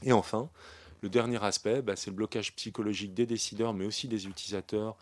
[0.02, 0.50] Et enfin,
[1.02, 4.96] le dernier aspect, bah, c'est le blocage psychologique des décideurs, mais aussi des utilisateurs,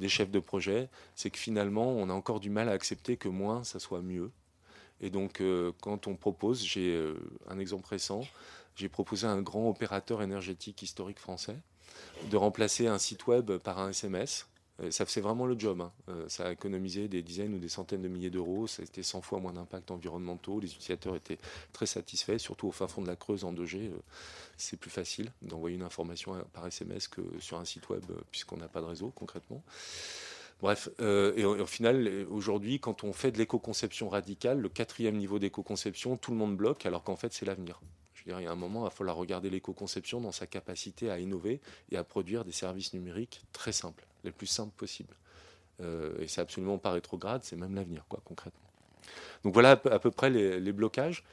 [0.00, 3.28] des chefs de projet, c'est que finalement, on a encore du mal à accepter que
[3.28, 4.30] moins, ça soit mieux.
[5.00, 7.18] Et donc, euh, quand on propose, j'ai euh,
[7.48, 8.22] un exemple récent,
[8.74, 11.56] j'ai proposé à un grand opérateur énergétique historique français
[12.30, 14.48] de remplacer un site web par un SMS
[14.90, 15.80] ça faisait vraiment le job.
[15.80, 15.92] Hein.
[16.08, 18.66] Euh, ça a économisé des dizaines ou des centaines de milliers d'euros.
[18.66, 20.58] Ça a été 100 fois moins d'impact environnementaux.
[20.58, 21.38] Les utilisateurs étaient
[21.72, 23.88] très satisfaits, surtout au fin fond de la Creuse en 2G.
[23.88, 23.98] Euh,
[24.56, 28.68] c'est plus facile d'envoyer une information par SMS que sur un site web, puisqu'on n'a
[28.68, 29.62] pas de réseau concrètement.
[30.60, 36.16] Bref, et au, final, aujourd'hui, quand on fait de l'éco-conception radicale, le quatrième niveau d'éco-conception,
[36.16, 37.80] tout le monde bloque, alors qu'en fait, c'est l'avenir.
[38.26, 41.60] Il y a un moment, il va falloir regarder l'éco-conception dans sa capacité à innover
[41.90, 45.14] et à produire des services numériques très simples les plus simples possibles.
[45.80, 48.60] Euh, et c'est absolument pas rétrograde, c'est même l'avenir, quoi, concrètement.
[49.42, 51.24] Donc voilà à peu, près les, blocages.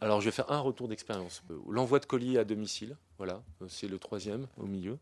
[0.00, 1.42] Alors je vais faire un retour d'expérience.
[1.68, 4.96] L'envoi de colis à domicile, voilà, c'est le troisième au milieu.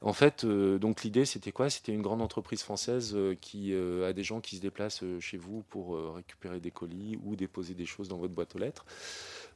[0.00, 1.70] En fait, euh, donc l'idée c'était quoi?
[1.70, 5.62] C'était une grande entreprise française euh, qui a des gens qui se déplacent chez vous
[5.70, 8.84] pour récupérer des colis ou déposer des choses dans votre boîte aux lettres.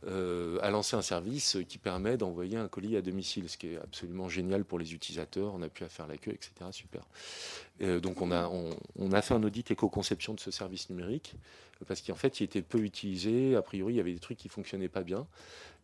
[0.07, 3.77] Euh, a lancé un service qui permet d'envoyer un colis à domicile, ce qui est
[3.77, 5.53] absolument génial pour les utilisateurs.
[5.55, 6.53] On a pu faire la queue, etc.
[6.71, 7.03] Super.
[7.83, 11.35] Euh, donc on a, fait un audit éco-conception de ce service numérique
[11.87, 13.57] parce qu'en fait il était peu utilisé.
[13.57, 15.27] A priori, il y avait des trucs qui fonctionnaient pas bien.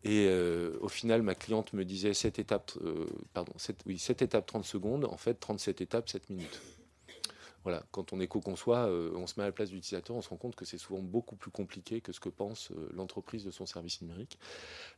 [0.04, 2.72] Et euh, au final, ma cliente me disait 7 étapes,
[3.34, 5.04] pardon, 7, oui, 7 étapes 30 secondes.
[5.04, 6.60] En fait, 37 étapes, 7 minutes.
[7.64, 10.28] Voilà, quand on éco-conçoit, euh, on se met à la place de l'utilisateur, on se
[10.28, 13.52] rend compte que c'est souvent beaucoup plus compliqué que ce que pense euh, l'entreprise de
[13.52, 14.38] son service numérique.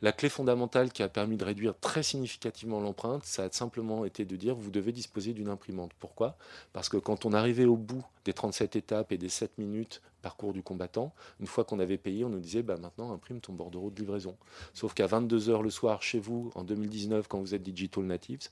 [0.01, 4.25] La clé fondamentale qui a permis de réduire très significativement l'empreinte, ça a simplement été
[4.25, 5.93] de dire vous devez disposer d'une imprimante.
[6.01, 6.37] Pourquoi?
[6.73, 10.55] Parce que quand on arrivait au bout des 37 étapes et des 7 minutes parcours
[10.55, 13.91] du combattant, une fois qu'on avait payé, on nous disait bah, maintenant imprime ton bordereau
[13.91, 14.37] de livraison.
[14.73, 18.49] Sauf qu'à 22h le soir chez vous, en 2019, quand vous êtes digital natives,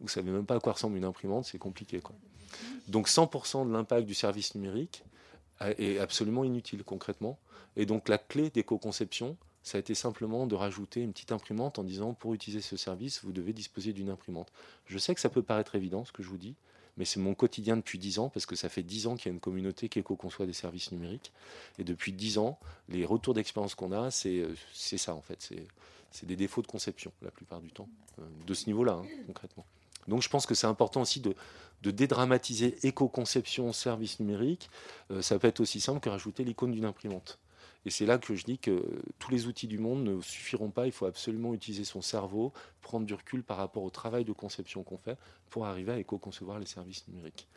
[0.00, 2.02] vous savez même pas à quoi ressemble une imprimante, c'est compliqué.
[2.88, 5.04] Donc 100% de l'impact du service numérique
[5.60, 7.38] est absolument inutile concrètement.
[7.76, 11.84] Et donc la clé d'éco-conception, ça a été simplement de rajouter une petite imprimante en
[11.84, 14.52] disant pour utiliser ce service, vous devez disposer d'une imprimante.
[14.86, 16.54] Je sais que ça peut paraître évident ce que je vous dis,
[16.96, 19.28] mais c'est mon quotidien depuis 10 ans parce que ça fait 10 ans qu'il y
[19.30, 21.32] a une communauté qui éco-conçoit des services numériques.
[21.78, 24.44] Et depuis 10 ans, les retours d'expérience qu'on a, c'est
[24.74, 25.48] ça en fait.
[26.10, 27.88] C'est des défauts de conception la plupart du temps,
[28.18, 29.64] euh, de ce niveau-là hein, concrètement.
[30.08, 31.34] Donc je pense que c'est important aussi de,
[31.82, 34.70] dédramatiser éco-conception, service numérique.
[35.20, 37.38] ça peut être aussi simple que rajouter l'icône d'une imprimante.
[37.84, 38.84] Et c'est là que je dis que
[39.18, 40.86] tous les outils du monde ne suffiront pas.
[40.86, 44.84] Il faut absolument utiliser son cerveau, prendre du recul par rapport au travail de conception
[44.84, 45.18] qu'on fait
[45.50, 47.48] pour arriver à éco-concevoir les services numériques.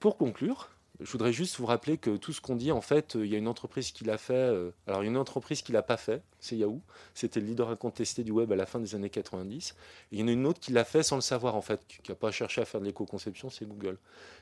[0.00, 0.68] Pour conclure,
[1.00, 3.38] je voudrais juste vous rappeler que tout ce qu'on dit, en fait, il y a
[3.38, 4.32] une entreprise qui l'a fait.
[4.34, 6.80] Euh, alors, il y a une entreprise qui l'a pas fait, c'est Yahoo.
[7.14, 9.70] C'était le leader incontesté du web à la fin des années 90.
[9.70, 9.74] Et
[10.12, 12.10] il y en a une autre qui l'a fait sans le savoir, en fait, qui
[12.10, 13.98] n'a pas cherché à faire de l'éco-conception, c'est Google.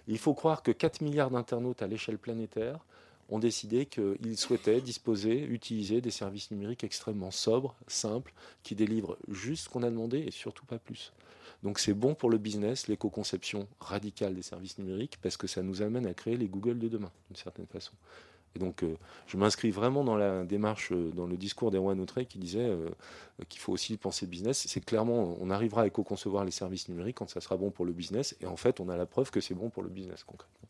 [0.08, 2.80] il faut croire que 4 milliards d'internautes à l'échelle planétaire
[3.28, 9.64] ont décidé qu'ils souhaitaient disposer, utiliser des services numériques extrêmement sobres, simples, qui délivrent juste
[9.64, 11.12] ce qu'on a demandé et surtout pas plus.
[11.62, 15.82] Donc c'est bon pour le business, l'éco-conception radicale des services numériques, parce que ça nous
[15.82, 17.92] amène à créer les Google de demain, d'une certaine façon.
[18.54, 18.96] Et donc, euh,
[19.26, 22.90] je m'inscris vraiment dans la démarche, euh, dans le discours d'Erwan Autrey qui disait euh,
[23.48, 24.66] qu'il faut aussi penser business.
[24.68, 27.92] C'est clairement, on arrivera à éco-concevoir les services numériques quand ça sera bon pour le
[27.92, 28.36] business.
[28.40, 30.68] Et en fait, on a la preuve que c'est bon pour le business concrètement.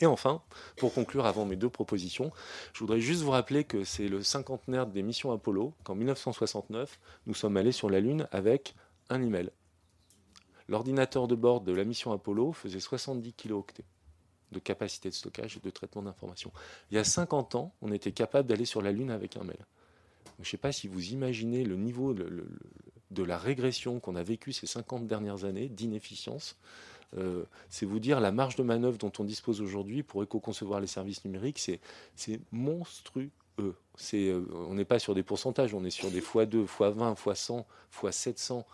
[0.00, 0.42] Et enfin,
[0.76, 2.32] pour conclure avant mes deux propositions,
[2.72, 7.34] je voudrais juste vous rappeler que c'est le cinquantenaire des missions Apollo qu'en 1969, nous
[7.34, 8.74] sommes allés sur la Lune avec
[9.08, 9.50] un email.
[10.68, 13.84] L'ordinateur de bord de la mission Apollo faisait 70 kilooctets
[14.50, 16.52] de capacité de stockage et de traitement d'informations.
[16.90, 19.58] Il y a 50 ans, on était capable d'aller sur la Lune avec un mail.
[20.38, 24.52] je ne sais pas si vous imaginez le niveau de la régression qu'on a vécu
[24.52, 26.56] ces 50 dernières années d'inefficience.
[27.18, 30.86] Euh, c'est vous dire la marge de manœuvre dont on dispose aujourd'hui pour éco-concevoir les
[30.86, 33.30] services numériques, c'est monstrueux.
[33.60, 33.72] Euh,
[34.68, 38.64] on n'est pas sur des pourcentages, on est sur des x2, x20, x100, x700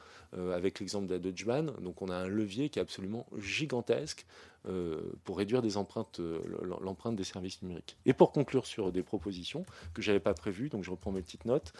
[0.55, 4.27] avec l'exemple de la Donc on a un levier qui est absolument gigantesque
[4.69, 7.97] euh, pour réduire l'empreinte des services numériques.
[8.07, 11.47] Et pour conclure sur des propositions que j'avais pas prévues, donc je reprends mes petites
[11.47, 11.73] notes.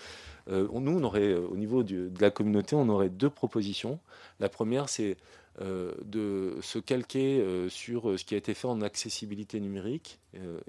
[0.81, 4.01] nous, on au niveau de la communauté, on aurait deux propositions.
[4.41, 8.67] La première, c'est euh, de se calquer euh, sur euh, ce qui a été fait
[8.67, 10.19] en accessibilité numérique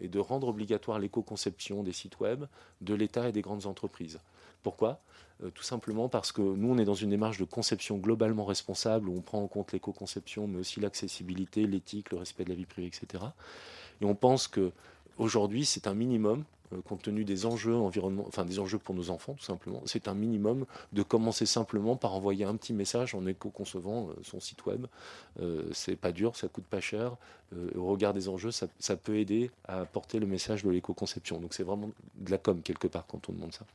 [0.01, 2.45] et de rendre obligatoire l'éco-conception des sites web
[2.81, 4.19] de l'État et des grandes entreprises.
[4.63, 4.99] Pourquoi?
[5.53, 9.15] Tout simplement parce que nous, on est dans une démarche de conception globalement responsable où
[9.15, 12.87] on prend en compte l'éco-conception, mais aussi l'accessibilité, l'éthique, le respect de la vie privée,
[12.87, 13.23] etc.
[14.01, 14.71] Et on pense que
[15.19, 19.09] aujourd'hui, c'est un minimum euh, compte tenu des enjeux environnement, enfin des enjeux pour nos
[19.09, 23.25] enfants tout simplement, c'est un minimum de commencer simplement par envoyer un petit message en
[23.25, 24.87] éco-concevant euh, son site web.
[25.39, 27.15] Euh, c'est pas dur, ça coûte pas cher.
[27.75, 31.39] au regard des enjeux, ça, ça peut aider à porter le message de l'éco-conception.
[31.39, 33.65] Donc c'est vraiment de la com quelque part quand on demande ça.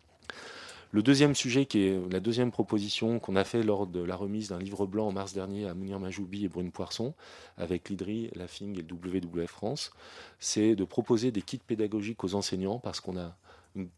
[0.93, 4.49] Le deuxième sujet, qui est la deuxième proposition qu'on a fait lors de la remise
[4.49, 7.12] d'un livre blanc en mars dernier à Mounir Majoubi et Brune Poisson,
[7.57, 9.91] avec l'IDRI, la FING et le WWF France,
[10.39, 13.37] c'est de proposer des kits pédagogiques aux enseignants parce qu'on a
[13.74, 13.89] une,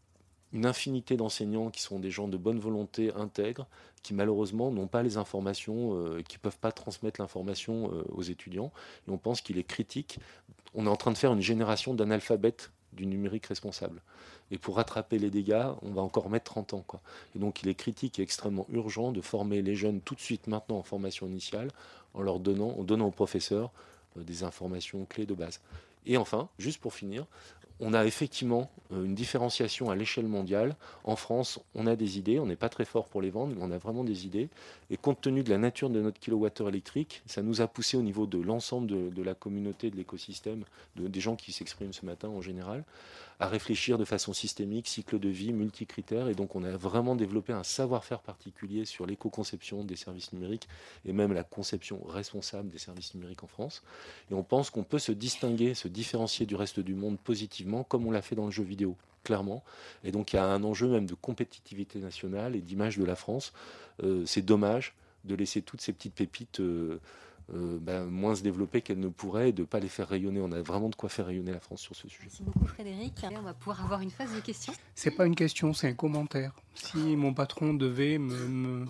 [0.65, 3.67] infinité d'enseignants qui sont des gens de bonne volonté intègres,
[4.01, 8.23] qui malheureusement n'ont pas les informations, euh, qui ne peuvent pas transmettre l'information euh, aux
[8.23, 8.71] étudiants.
[9.07, 10.19] Et on pense qu'il est critique.
[10.73, 14.01] On est en train de faire une génération d'analphabètes du numérique responsable.
[14.51, 16.85] Et pour rattraper les dégâts, on va encore mettre 30 ans.
[17.35, 20.47] Et donc il est critique et extrêmement urgent de former les jeunes tout de suite
[20.47, 21.69] maintenant en formation initiale,
[22.13, 23.71] en leur donnant, en donnant aux professeurs
[24.17, 25.59] euh, des informations clés de base.
[26.05, 27.25] Et enfin, juste pour finir,
[27.79, 30.75] on a effectivement euh, une différenciation à l'échelle mondiale.
[31.03, 33.61] En France, on a des idées, on n'est pas très fort pour les vendre, mais
[33.63, 34.49] on a vraiment des idées.
[34.89, 38.01] Et compte tenu de la nature de notre kilowattheure électrique, ça nous a poussé au
[38.01, 40.63] niveau de l'ensemble de, la communauté, de l'écosystème,
[40.95, 42.83] des gens qui s'expriment ce matin en général,
[43.39, 46.27] à réfléchir de façon systémique, cycle de vie, multicritères.
[46.27, 50.67] Et donc on a vraiment développé un savoir-faire particulier sur l'éco-conception des services numériques
[51.05, 53.83] et même la conception responsable des services numériques en France.
[54.31, 58.05] Et on pense qu'on peut se distinguer, se différencier du reste du monde positivement, comme
[58.05, 59.63] on l'a fait dans le jeu vidéo clairement.
[60.03, 63.15] Et donc il y a un enjeu même de compétitivité nationale et d'image de la
[63.15, 63.53] France.
[64.03, 64.93] Euh, c'est dommage
[65.25, 66.99] de laisser toutes ces petites pépites euh,
[67.55, 70.39] euh, ben, moins se développer qu'elles ne pourraient et de ne pas les faire rayonner.
[70.39, 72.25] On a vraiment de quoi faire rayonner la France sur ce sujet.
[72.25, 73.13] Merci beaucoup Frédéric.
[73.23, 74.73] On va pouvoir avoir une phase de questions.
[74.93, 76.53] C'est pas une question, c'est un commentaire.
[76.75, 78.85] Si mon patron devait me,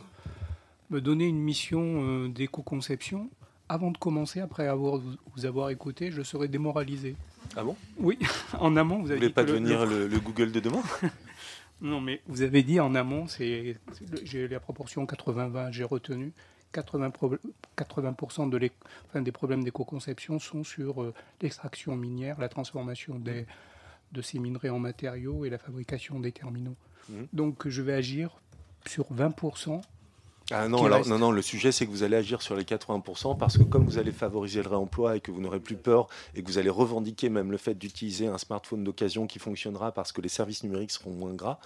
[0.89, 3.29] me, donner une mission euh, d'éco-conception,
[3.69, 4.99] avant de commencer, après avoir,
[5.35, 7.15] vous avoir écouté, je serais démoralisé.
[7.55, 7.75] Ah bon?
[7.97, 8.19] Oui,
[8.59, 10.83] en amont, vous avez vous voulez pas devenir le, le Google de demain?
[11.81, 13.77] Non, mais vous avez dit en amont, c'est
[14.23, 16.33] j'ai la proportion 80-20, j'ai retenu.
[16.71, 17.11] 80,
[17.77, 18.69] 80 de
[19.21, 23.47] des problèmes d'éco-conception sont sur euh, l'extraction minière, la transformation des,
[24.11, 26.75] de ces minerais en matériaux et la fabrication des terminaux.
[27.09, 27.23] Mmh.
[27.33, 28.39] Donc je vais agir
[28.85, 29.31] sur 20
[30.51, 33.37] ah non, alors, non, non, le sujet c'est que vous allez agir sur les 80%
[33.37, 36.41] parce que comme vous allez favoriser le réemploi et que vous n'aurez plus peur et
[36.41, 40.21] que vous allez revendiquer même le fait d'utiliser un smartphone d'occasion qui fonctionnera parce que
[40.21, 41.59] les services numériques seront moins gras,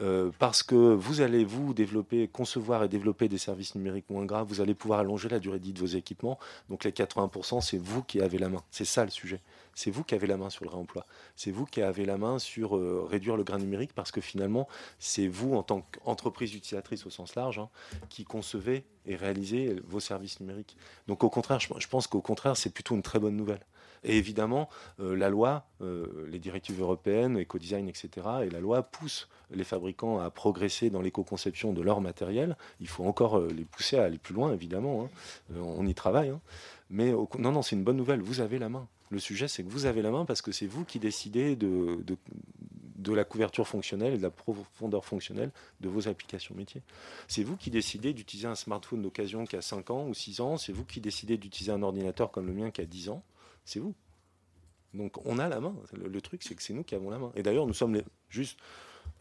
[0.00, 4.44] euh, parce que vous allez vous développer, concevoir et développer des services numériques moins gras,
[4.44, 6.38] vous allez pouvoir allonger la durée de vie de vos équipements.
[6.68, 8.62] Donc les 80%, c'est vous qui avez la main.
[8.70, 9.40] C'est ça le sujet
[9.74, 11.06] c'est vous qui avez la main sur le réemploi.
[11.36, 14.68] C'est vous qui avez la main sur euh, réduire le grain numérique parce que finalement,
[14.98, 17.68] c'est vous, en tant qu'entreprise utilisatrice au sens large, hein,
[18.08, 20.76] qui concevez et réalisez vos services numériques.
[21.06, 23.64] Donc au contraire, je, pense qu'au contraire, c'est plutôt une très bonne nouvelle.
[24.02, 28.10] Et évidemment, euh, la loi, euh, les directives européennes, éco-design, etc.,
[28.44, 32.56] et la loi poussent les fabricants à progresser dans l'éco-conception de leur matériel.
[32.80, 35.04] Il faut encore les pousser à aller plus loin, évidemment.
[35.04, 35.54] Hein.
[35.62, 36.30] on y travaille.
[36.30, 36.40] Hein.
[36.88, 38.20] Mais non, non, c'est une bonne nouvelle.
[38.20, 38.86] Vous avez la main.
[39.10, 41.98] Le sujet, c'est que vous avez la main parce que c'est vous qui décidez de,
[42.96, 45.50] de, la couverture fonctionnelle et de la profondeur fonctionnelle
[45.80, 46.82] de vos applications métiers.
[47.26, 50.56] C'est vous qui décidez d'utiliser un smartphone d'occasion qui a 5 ans ou 6 ans.
[50.56, 53.24] C'est vous qui décidez d'utiliser un ordinateur comme le mien qui a 10 ans.
[53.64, 53.94] C'est vous.
[54.94, 55.74] Donc on a la main.
[55.92, 57.32] Le, truc, c'est que c'est nous qui avons la main.
[57.34, 58.60] Et d'ailleurs, nous sommes les, juste,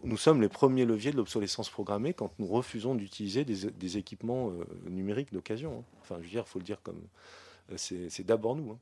[0.03, 4.65] nous sommes les premiers leviers de l'obsolescence programmée quand nous refusons d'utiliser des, équipements euh,
[4.87, 5.79] numériques d'occasion.
[5.79, 5.97] Hein.
[6.01, 7.01] Enfin, je veux dire, il faut le dire comme.
[7.71, 8.71] Euh, c'est d'abord nous.
[8.71, 8.79] Hein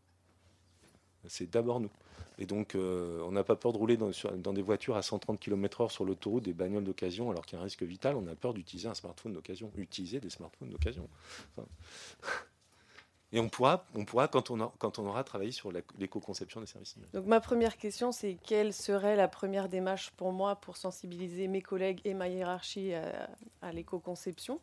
[1.28, 1.92] c'est d'abord nous.
[2.40, 5.90] Et donc, euh, on n'a pas peur de rouler dans, des voitures à 130 km/h
[5.90, 8.16] sur l'autoroute, des bagnoles d'occasion, alors qu'il y a un risque vital.
[8.16, 11.10] On a peur d'utiliser un smartphone d'occasion, utiliser des smartphones d'occasion.
[13.32, 16.96] et on pourra, on pourra quand, on aura travaillé sur l'éco-conception des services.
[17.12, 21.64] Donc, ma première question, c'est quelle serait la première démarche pour moi pour sensibiliser mes
[21.64, 24.60] collègues et ma hiérarchie à, l'éco-conception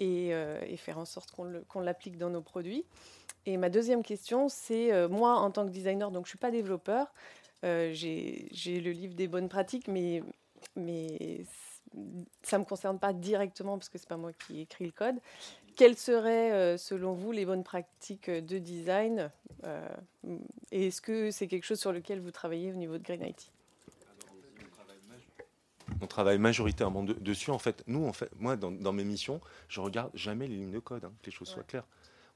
[0.00, 2.84] euh, et, faire en sorte qu'on l'applique dans nos produits?
[3.46, 6.38] Et ma deuxième question, c'est euh, moi en tant que designer, donc je ne suis
[6.38, 7.12] pas développeur,
[7.64, 10.22] euh, j'ai le livre des bonnes pratiques, mais,
[10.76, 11.44] mais
[12.42, 14.92] ça ne me concerne pas directement parce que ce n'est pas moi qui écris le
[14.92, 15.16] code.
[15.76, 19.30] Quelles seraient, euh, selon vous, les bonnes pratiques de design
[20.70, 23.50] Et est-ce que c'est quelque chose sur lequel vous travaillez au niveau de Green IT
[26.00, 27.50] on travaille majoritairement dessus.
[27.50, 30.78] En fait, nous, en fait, moi, dans, mes missions, je regarde jamais les lignes de
[30.78, 31.86] code, hein, que les choses soient claires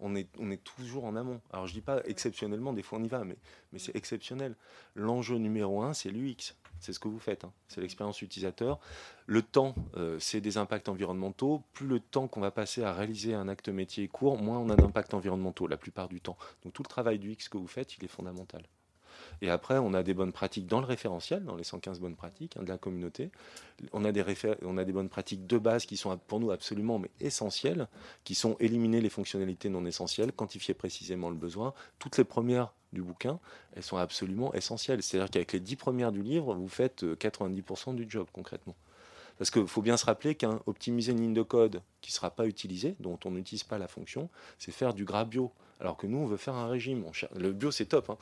[0.00, 1.40] on est, on est toujours en amont.
[1.52, 3.36] Alors je dis pas exceptionnellement, des fois on y va, mais,
[3.72, 4.54] mais c'est exceptionnel.
[4.94, 6.54] L'enjeu numéro un, c'est l'UX.
[6.80, 7.52] C'est ce que vous faites, hein.
[7.66, 8.78] c'est l'expérience utilisateur.
[9.26, 11.64] Le temps, euh, c'est des impacts environnementaux.
[11.72, 14.70] Plus le temps qu'on va passer à réaliser un acte métier est court, moins on
[14.70, 16.36] a d'impacts environnementaux la plupart du temps.
[16.62, 18.62] Donc tout le travail du X que vous faites, il est fondamental.
[19.42, 22.56] Et après, on a des bonnes pratiques dans le référentiel, dans les 115 bonnes pratiques
[22.56, 23.30] hein, de la communauté.
[23.92, 27.86] On a, des bonnes pratiques de base qui sont pour nous absolument mais essentielles,
[28.24, 31.74] qui sont éliminer les fonctionnalités non essentielles, quantifier précisément le besoin.
[31.98, 33.38] Toutes les premières du bouquin,
[33.76, 35.02] elles sont absolument essentielles.
[35.02, 38.74] C'est-à-dire qu'avec les 10 premières du livre, vous faites 90% euh, du job concrètement.
[39.38, 42.46] Parce qu'il faut bien se rappeler qu'optimiser une ligne de code qui ne sera pas
[42.46, 44.28] utilisée, dont on n'utilise pas la fonction,
[44.58, 45.52] c'est faire du gras bio.
[45.80, 47.04] Alors que nous, on veut faire un régime.
[47.36, 48.18] Le bio, c'est top, hein.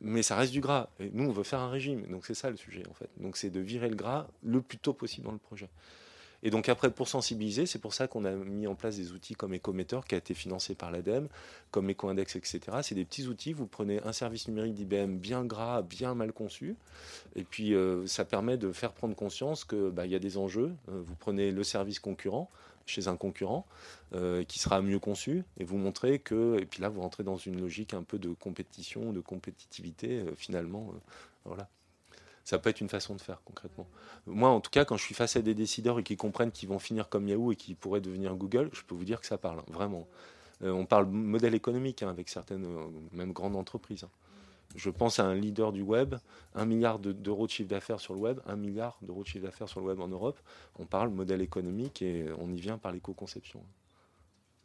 [0.00, 0.88] mais ça reste du gras.
[1.00, 2.06] Et nous, on veut faire un régime.
[2.06, 3.10] Donc c'est ça le sujet, en fait.
[3.16, 5.68] Donc c'est de virer le gras le plus tôt possible dans le projet.
[6.42, 9.34] Et donc après, pour sensibiliser, c'est pour ça qu'on a mis en place des outils
[9.34, 11.28] comme Ecometer, qui a été financé par l'ADEME,
[11.70, 12.60] comme EcoIndex, etc.
[12.82, 13.52] C'est des petits outils.
[13.52, 16.76] Vous prenez un service numérique d'IBM bien gras, bien mal conçu,
[17.36, 20.72] et puis euh, ça permet de faire prendre conscience qu'il bah, y a des enjeux.
[20.88, 22.50] Euh, vous prenez le service concurrent,
[22.86, 23.66] chez un concurrent
[24.14, 27.36] euh, qui sera mieux conçu et vous montrez que et puis là vous rentrez dans
[27.36, 30.92] une logique un peu de compétition de compétitivité finalement
[31.44, 31.68] voilà
[32.50, 33.86] ça peut être une façon de faire concrètement
[34.26, 36.68] moi en tout cas quand je suis face à des décideurs et qui comprennent qu'ils
[36.68, 39.38] vont finir comme Yahoo et qui pourraient devenir Google je peux vous dire que ça
[39.38, 40.06] parle vraiment
[40.62, 42.66] on parle modèle économique hein, avec certaines
[43.12, 44.10] même grandes entreprises hein
[44.76, 46.14] je pense à un leader du web,
[46.54, 49.68] un milliard d'euros de chiffre d'affaires sur le web, un milliard d'euros de chiffre d'affaires
[49.68, 50.38] sur le web en Europe.
[50.78, 53.62] On parle modèle économique et on y vient par l'éco-conception.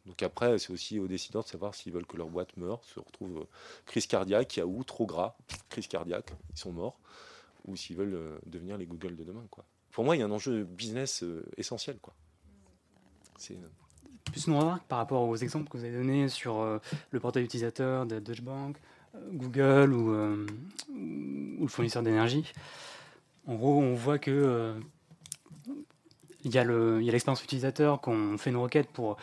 [0.06, 3.00] Donc après, c'est aussi aux décideurs de savoir s'ils veulent que leur boîte meure, se
[3.00, 3.44] retrouve euh,
[3.86, 5.34] crise cardiaque, il y a où trop gras,
[5.68, 6.96] crise cardiaque, ils sont morts,
[7.66, 9.44] ou s'ils veulent euh, devenir les Google de demain.
[9.50, 9.64] Quoi.
[9.90, 11.98] Pour moi, il y a un enjeu business euh, essentiel.
[12.00, 12.14] Quoi.
[14.24, 18.06] Plus une remarque par rapport aux exemples que vous avez donnés sur le portail utilisateur
[18.06, 18.76] de Deutsche Bank,
[19.32, 20.46] Google euh,
[20.90, 22.52] ou, le fournisseur d'énergie.
[23.46, 24.74] En gros, on voit que euh,
[26.44, 29.16] il y a l'expérience utilisateur, qu'on fait une requête pour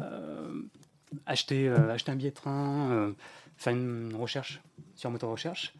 [0.00, 0.62] euh,
[1.26, 3.12] acheter, acheter un billet de train,
[3.56, 4.60] faire une recherche
[4.94, 5.74] sur un moteur de recherche.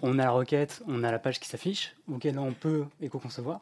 [0.00, 3.60] On a la requête, on a la page qui s'affiche, auquel on peut éco-concevoir,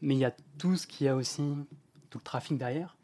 [0.00, 1.42] mais il y a tout ce qui a aussi,
[2.10, 2.96] tout le trafic derrière,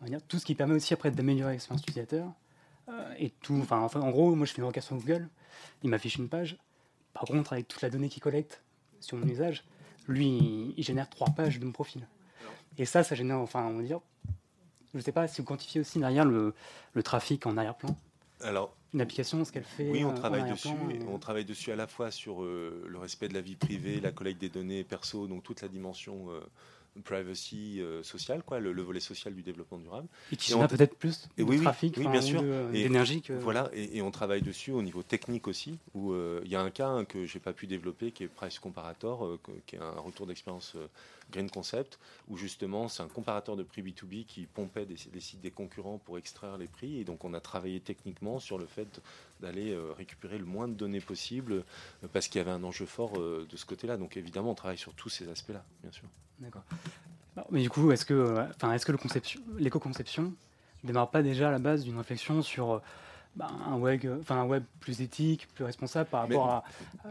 [0.00, 2.32] on va dire, tout ce qui permet aussi après d'améliorer l'expérience utilisateur,
[2.90, 3.58] euh, et tout.
[3.62, 5.28] Enfin, en gros, moi je fais une requête sur Google,
[5.82, 6.56] il m'affiche une page.
[7.12, 8.62] Par contre, avec toute la donnée qu'il collecte
[9.00, 9.64] sur mon usage,
[10.08, 12.06] lui, il, génère trois pages de mon profil.
[12.78, 14.00] Et ça, ça génère, enfin, on va dire,
[14.92, 16.54] je ne sais pas si vous quantifiez aussi derrière le,
[16.94, 17.96] le trafic en arrière-plan.
[18.40, 19.90] Alors, une application, ce qu'elle fait.
[19.90, 20.68] Oui, on travaille dessus.
[21.08, 24.40] On travaille dessus à la fois sur le respect de la vie privée, la collecte
[24.40, 26.28] des données perso, donc toute la dimension
[27.02, 30.08] privacy euh, social, quoi, le, volet social du développement durable.
[30.32, 32.42] Et qui a peut-être plus de oui, trafic, oui, bien sûr,
[32.72, 33.22] d'énergie.
[33.22, 33.32] Que...
[33.32, 36.70] Voilà, et, on travaille dessus au niveau technique aussi, où euh, il y a un
[36.70, 40.00] cas hein, que j'ai pas pu développer, qui est Price Comparator, euh, qui est un
[40.00, 40.76] retour d'expérience
[41.30, 41.98] Green Concept,
[42.28, 46.18] où justement c'est un comparateur de prix B2B qui pompait des, sites des concurrents pour
[46.18, 49.00] extraire les prix, et donc on a travaillé techniquement sur le fait
[49.40, 51.64] d'aller récupérer le moins de données possible,
[52.12, 53.96] parce qu'il y avait un enjeu fort de ce côté-là.
[53.96, 56.08] Donc évidemment, on travaille sur tous ces aspects-là, bien sûr.
[56.38, 56.62] D'accord.
[57.50, 58.92] Mais du coup, est-ce que, enfin, est-ce que
[59.58, 60.32] l'éco-conception
[60.84, 62.82] démarre pas déjà à la base d'une réflexion sur
[63.36, 66.64] bah, un, web, enfin, un web plus éthique, plus responsable par rapport à,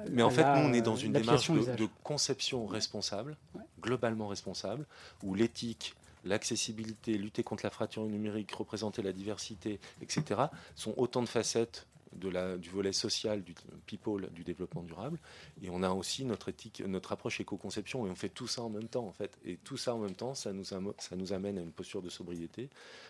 [0.09, 3.37] Mais en fait, nous, on est dans une démarche de, conception responsable,
[3.81, 4.85] globalement responsable,
[5.23, 10.41] où l'éthique, l'accessibilité, lutter contre la fracture numérique, représenter la diversité, etc.,
[10.75, 13.53] sont autant de facettes de la, du volet social, du
[13.85, 15.19] people, du développement durable.
[15.61, 18.69] Et on a aussi notre éthique, notre approche éco-conception, et on fait tout ça en
[18.69, 19.37] même temps, en fait.
[19.45, 22.09] Et tout ça en même temps, ça nous, ça nous amène à une posture de
[22.09, 22.69] sobriété,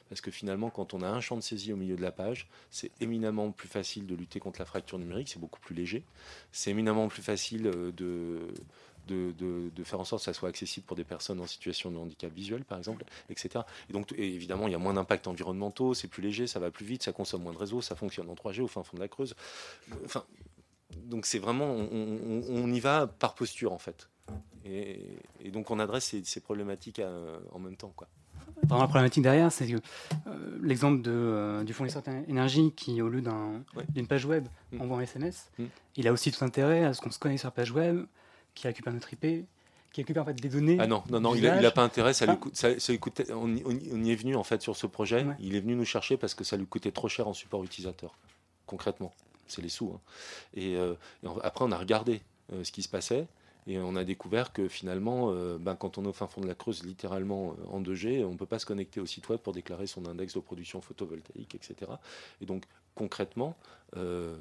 [0.09, 2.47] parce que finalement, quand on a un champ de saisie au milieu de la page,
[2.69, 6.03] c'est éminemment plus facile de lutter contre la fracture numérique, c'est beaucoup plus léger.
[6.51, 7.91] C'est éminemment plus facile euh,
[9.09, 11.97] de de, faire en sorte que ça soit accessible pour des personnes en situation de
[11.97, 13.63] handicap visuel, par exemple, etc.
[13.89, 16.85] Et donc, évidemment, il y a moins d'impacts environnementaux, c'est plus léger, ça va plus
[16.85, 19.07] vite, ça consomme moins de réseau, ça fonctionne en 3G au fin fond de la
[19.07, 19.35] Creuse.
[20.05, 20.23] Enfin,
[20.97, 24.09] donc c'est vraiment, on, y va par posture, en fait.
[24.65, 25.17] Et,
[25.51, 27.01] donc on adresse ces, problématiques
[27.51, 28.07] en même temps, quoi.
[28.69, 29.77] la problématique derrière, c'est que
[30.27, 33.23] euh, l'exemple euh, du fournisseur d'énergie qui, au lieu
[33.89, 34.81] d'une page web, mm.
[34.81, 35.65] envoie un SMS, mm.
[35.95, 38.05] il a aussi tout intérêt à ce qu'on se connaisse sur la page web,
[38.59, 39.21] qui récupère notre IP,
[39.93, 40.77] qui récupère en fait des données.
[40.79, 42.13] Ah non, non, non, il n'a pas intérêt.
[42.13, 42.99] Ça lui coûte, ça, lui
[43.33, 45.25] on, y est venu en fait sur ce projet.
[45.39, 48.13] Il est venu nous chercher parce que ça lui coûtait trop cher en support utilisateur.
[48.65, 49.13] Concrètement,
[49.47, 49.93] c'est les sous.
[49.95, 50.01] Hein.
[50.55, 50.93] Et, euh,
[51.41, 52.21] après, on a regardé
[52.53, 53.27] euh, ce qui se passait.
[53.67, 56.47] Et on a découvert que finalement, euh, ben, quand on est au fin fond de
[56.47, 59.53] la Creuse, littéralement en 2G, on ne peut pas se connecter au site web pour
[59.53, 61.91] déclarer son index de production photovoltaïque, etc.
[62.41, 62.63] Et donc,
[62.95, 63.55] concrètement,
[63.95, 64.35] euh,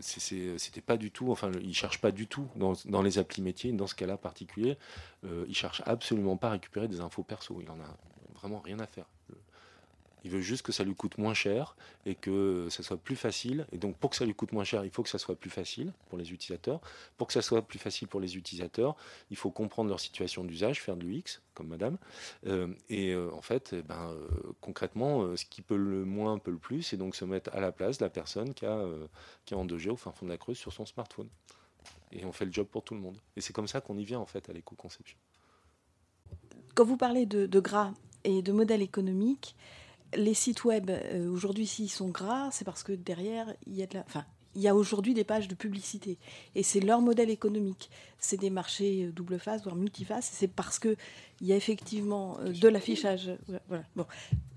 [0.00, 3.86] c'était pas du tout, enfin, ils cherchent pas du tout dans, les applis métiers, dans
[3.86, 4.76] ce cas-là particulier,
[5.24, 7.58] euh, ils cherchent absolument pas à récupérer des infos perso.
[7.60, 7.96] Il en a
[8.34, 9.06] vraiment rien à faire.
[10.24, 11.76] Il veut juste que ça lui coûte moins cher
[12.06, 13.66] et que ça soit plus facile.
[13.72, 15.50] Et donc, pour que ça lui coûte moins cher, il faut que ça soit plus
[15.50, 16.80] facile pour les utilisateurs.
[17.18, 18.96] Pour que ça soit plus facile pour les utilisateurs,
[19.30, 21.98] il faut comprendre leur situation d'usage, faire de l'UX, comme madame.
[22.46, 26.50] Euh, et euh, en fait, eh ben, euh, concrètement, ce qui peut le moins peut
[26.50, 28.82] le plus, c'est donc se mettre à la place de la personne qui a,
[29.44, 31.28] qui a en 2G au fin fond de la Creuse sur son smartphone.
[32.12, 33.18] Et on fait le job pour tout le monde.
[33.36, 35.18] Et c'est comme ça qu'on y vient, en fait, à l'éco-conception.
[36.74, 37.92] Quand vous parlez de, de gras
[38.24, 39.54] et de modèle économique,
[40.16, 43.86] les sites web, euh, aujourd'hui, s'ils sont gras, c'est parce que derrière, il y a.
[44.06, 44.24] Enfin,
[44.56, 46.16] il y a aujourd'hui des pages de publicité.
[46.54, 47.90] Et c'est leur modèle économique.
[48.18, 50.30] C'est des marchés euh, double face, voire multiface.
[50.32, 50.96] C'est parce qu'il
[51.40, 53.32] y a effectivement euh, de l'affichage.
[53.68, 53.84] Voilà.
[53.96, 54.06] Bon,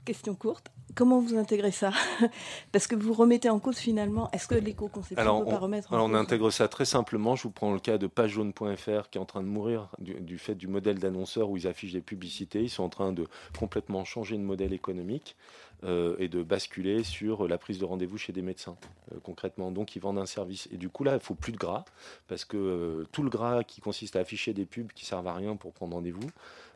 [0.07, 0.71] question courte.
[0.95, 1.91] Comment vous intégrez ça
[2.71, 4.31] Parce que vous remettez en cause finalement.
[4.31, 7.35] Est-ce que l'éco-conception ne peut pas remettre en alors on intègre ça très simplement.
[7.35, 10.55] Je vous prends le cas de pagejaune.fr qui est en train de mourir du, fait
[10.55, 12.61] du modèle d'annonceur où ils affichent des publicités.
[12.61, 13.27] Ils sont en train de
[13.59, 15.35] complètement changer de modèle économique.
[15.83, 18.77] Euh, et de basculer sur la prise de rendez-vous chez des médecins,
[19.11, 19.69] euh, concrètement.
[19.69, 20.67] Donc, ils vendent un service.
[20.71, 21.85] Et du coup, là, il faut plus de gras,
[22.27, 25.35] parce que euh, tout le gras qui consiste à afficher des pubs qui servent à
[25.35, 26.27] rien pour prendre rendez-vous,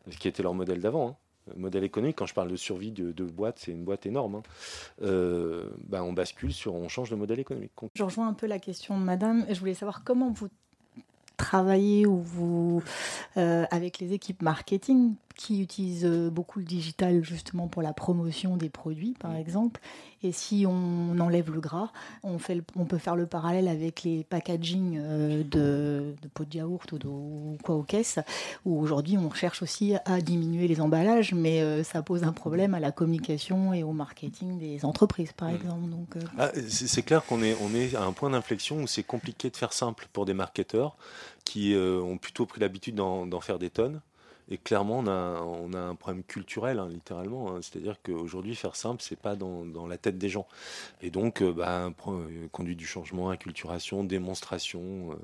[0.07, 1.15] ce qui était leur modèle d'avant, hein,
[1.55, 4.35] modèle économique, quand je parle de survie de, boîte, c'est une boîte énorme.
[4.35, 4.43] Hein.
[4.99, 7.71] Ben, on bascule sur, on change de modèle économique.
[7.95, 9.45] Je rejoins un peu la question de Madame.
[9.49, 10.49] Je voulais savoir comment vous
[11.37, 12.83] travaillez ou vous
[13.35, 18.69] avec les équipes marketing qui utilisent euh, beaucoup le digital justement pour la promotion des
[18.69, 19.37] produits, par mm.
[19.37, 19.81] exemple.
[20.21, 21.91] Et si on enlève le gras,
[22.21, 26.57] on, fait on peut faire le parallèle avec les packaging euh, de, de pots de
[26.57, 28.19] yaourt ou, de, quoi aux caisses,
[28.65, 32.75] où aujourd'hui on cherche aussi à diminuer les emballages, mais euh, ça pose un problème
[32.75, 35.55] à la communication et au marketing des entreprises, par mm.
[35.55, 35.89] exemple.
[35.89, 39.49] Donc, ah, c'est clair qu'on est, on est à un point d'inflexion où c'est compliqué
[39.49, 40.97] de faire simple pour des marketeurs
[41.45, 44.01] qui ont plutôt pris l'habitude d'en faire des tonnes
[44.51, 47.55] et clairement, on a, un problème culturel, hein, littéralement.
[47.55, 47.61] Hein.
[47.61, 50.45] C'est-à-dire qu'aujourd'hui, faire simple, c'est pas dans, la tête des gens.
[51.01, 55.15] Et donc, euh, bah, euh, conduite du changement, acculturation, démonstration, euh,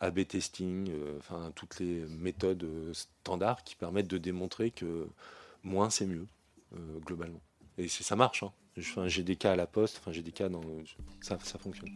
[0.00, 5.08] AB testing, enfin toutes les méthodes standards qui permettent de démontrer que
[5.64, 6.26] moins c'est mieux,
[7.04, 7.40] globalement.
[7.78, 8.44] Et ça marche.
[8.44, 8.52] Hein.
[9.06, 10.62] J'ai des cas à la poste, j'ai des cas dans.
[11.20, 11.90] Ça fonctionne.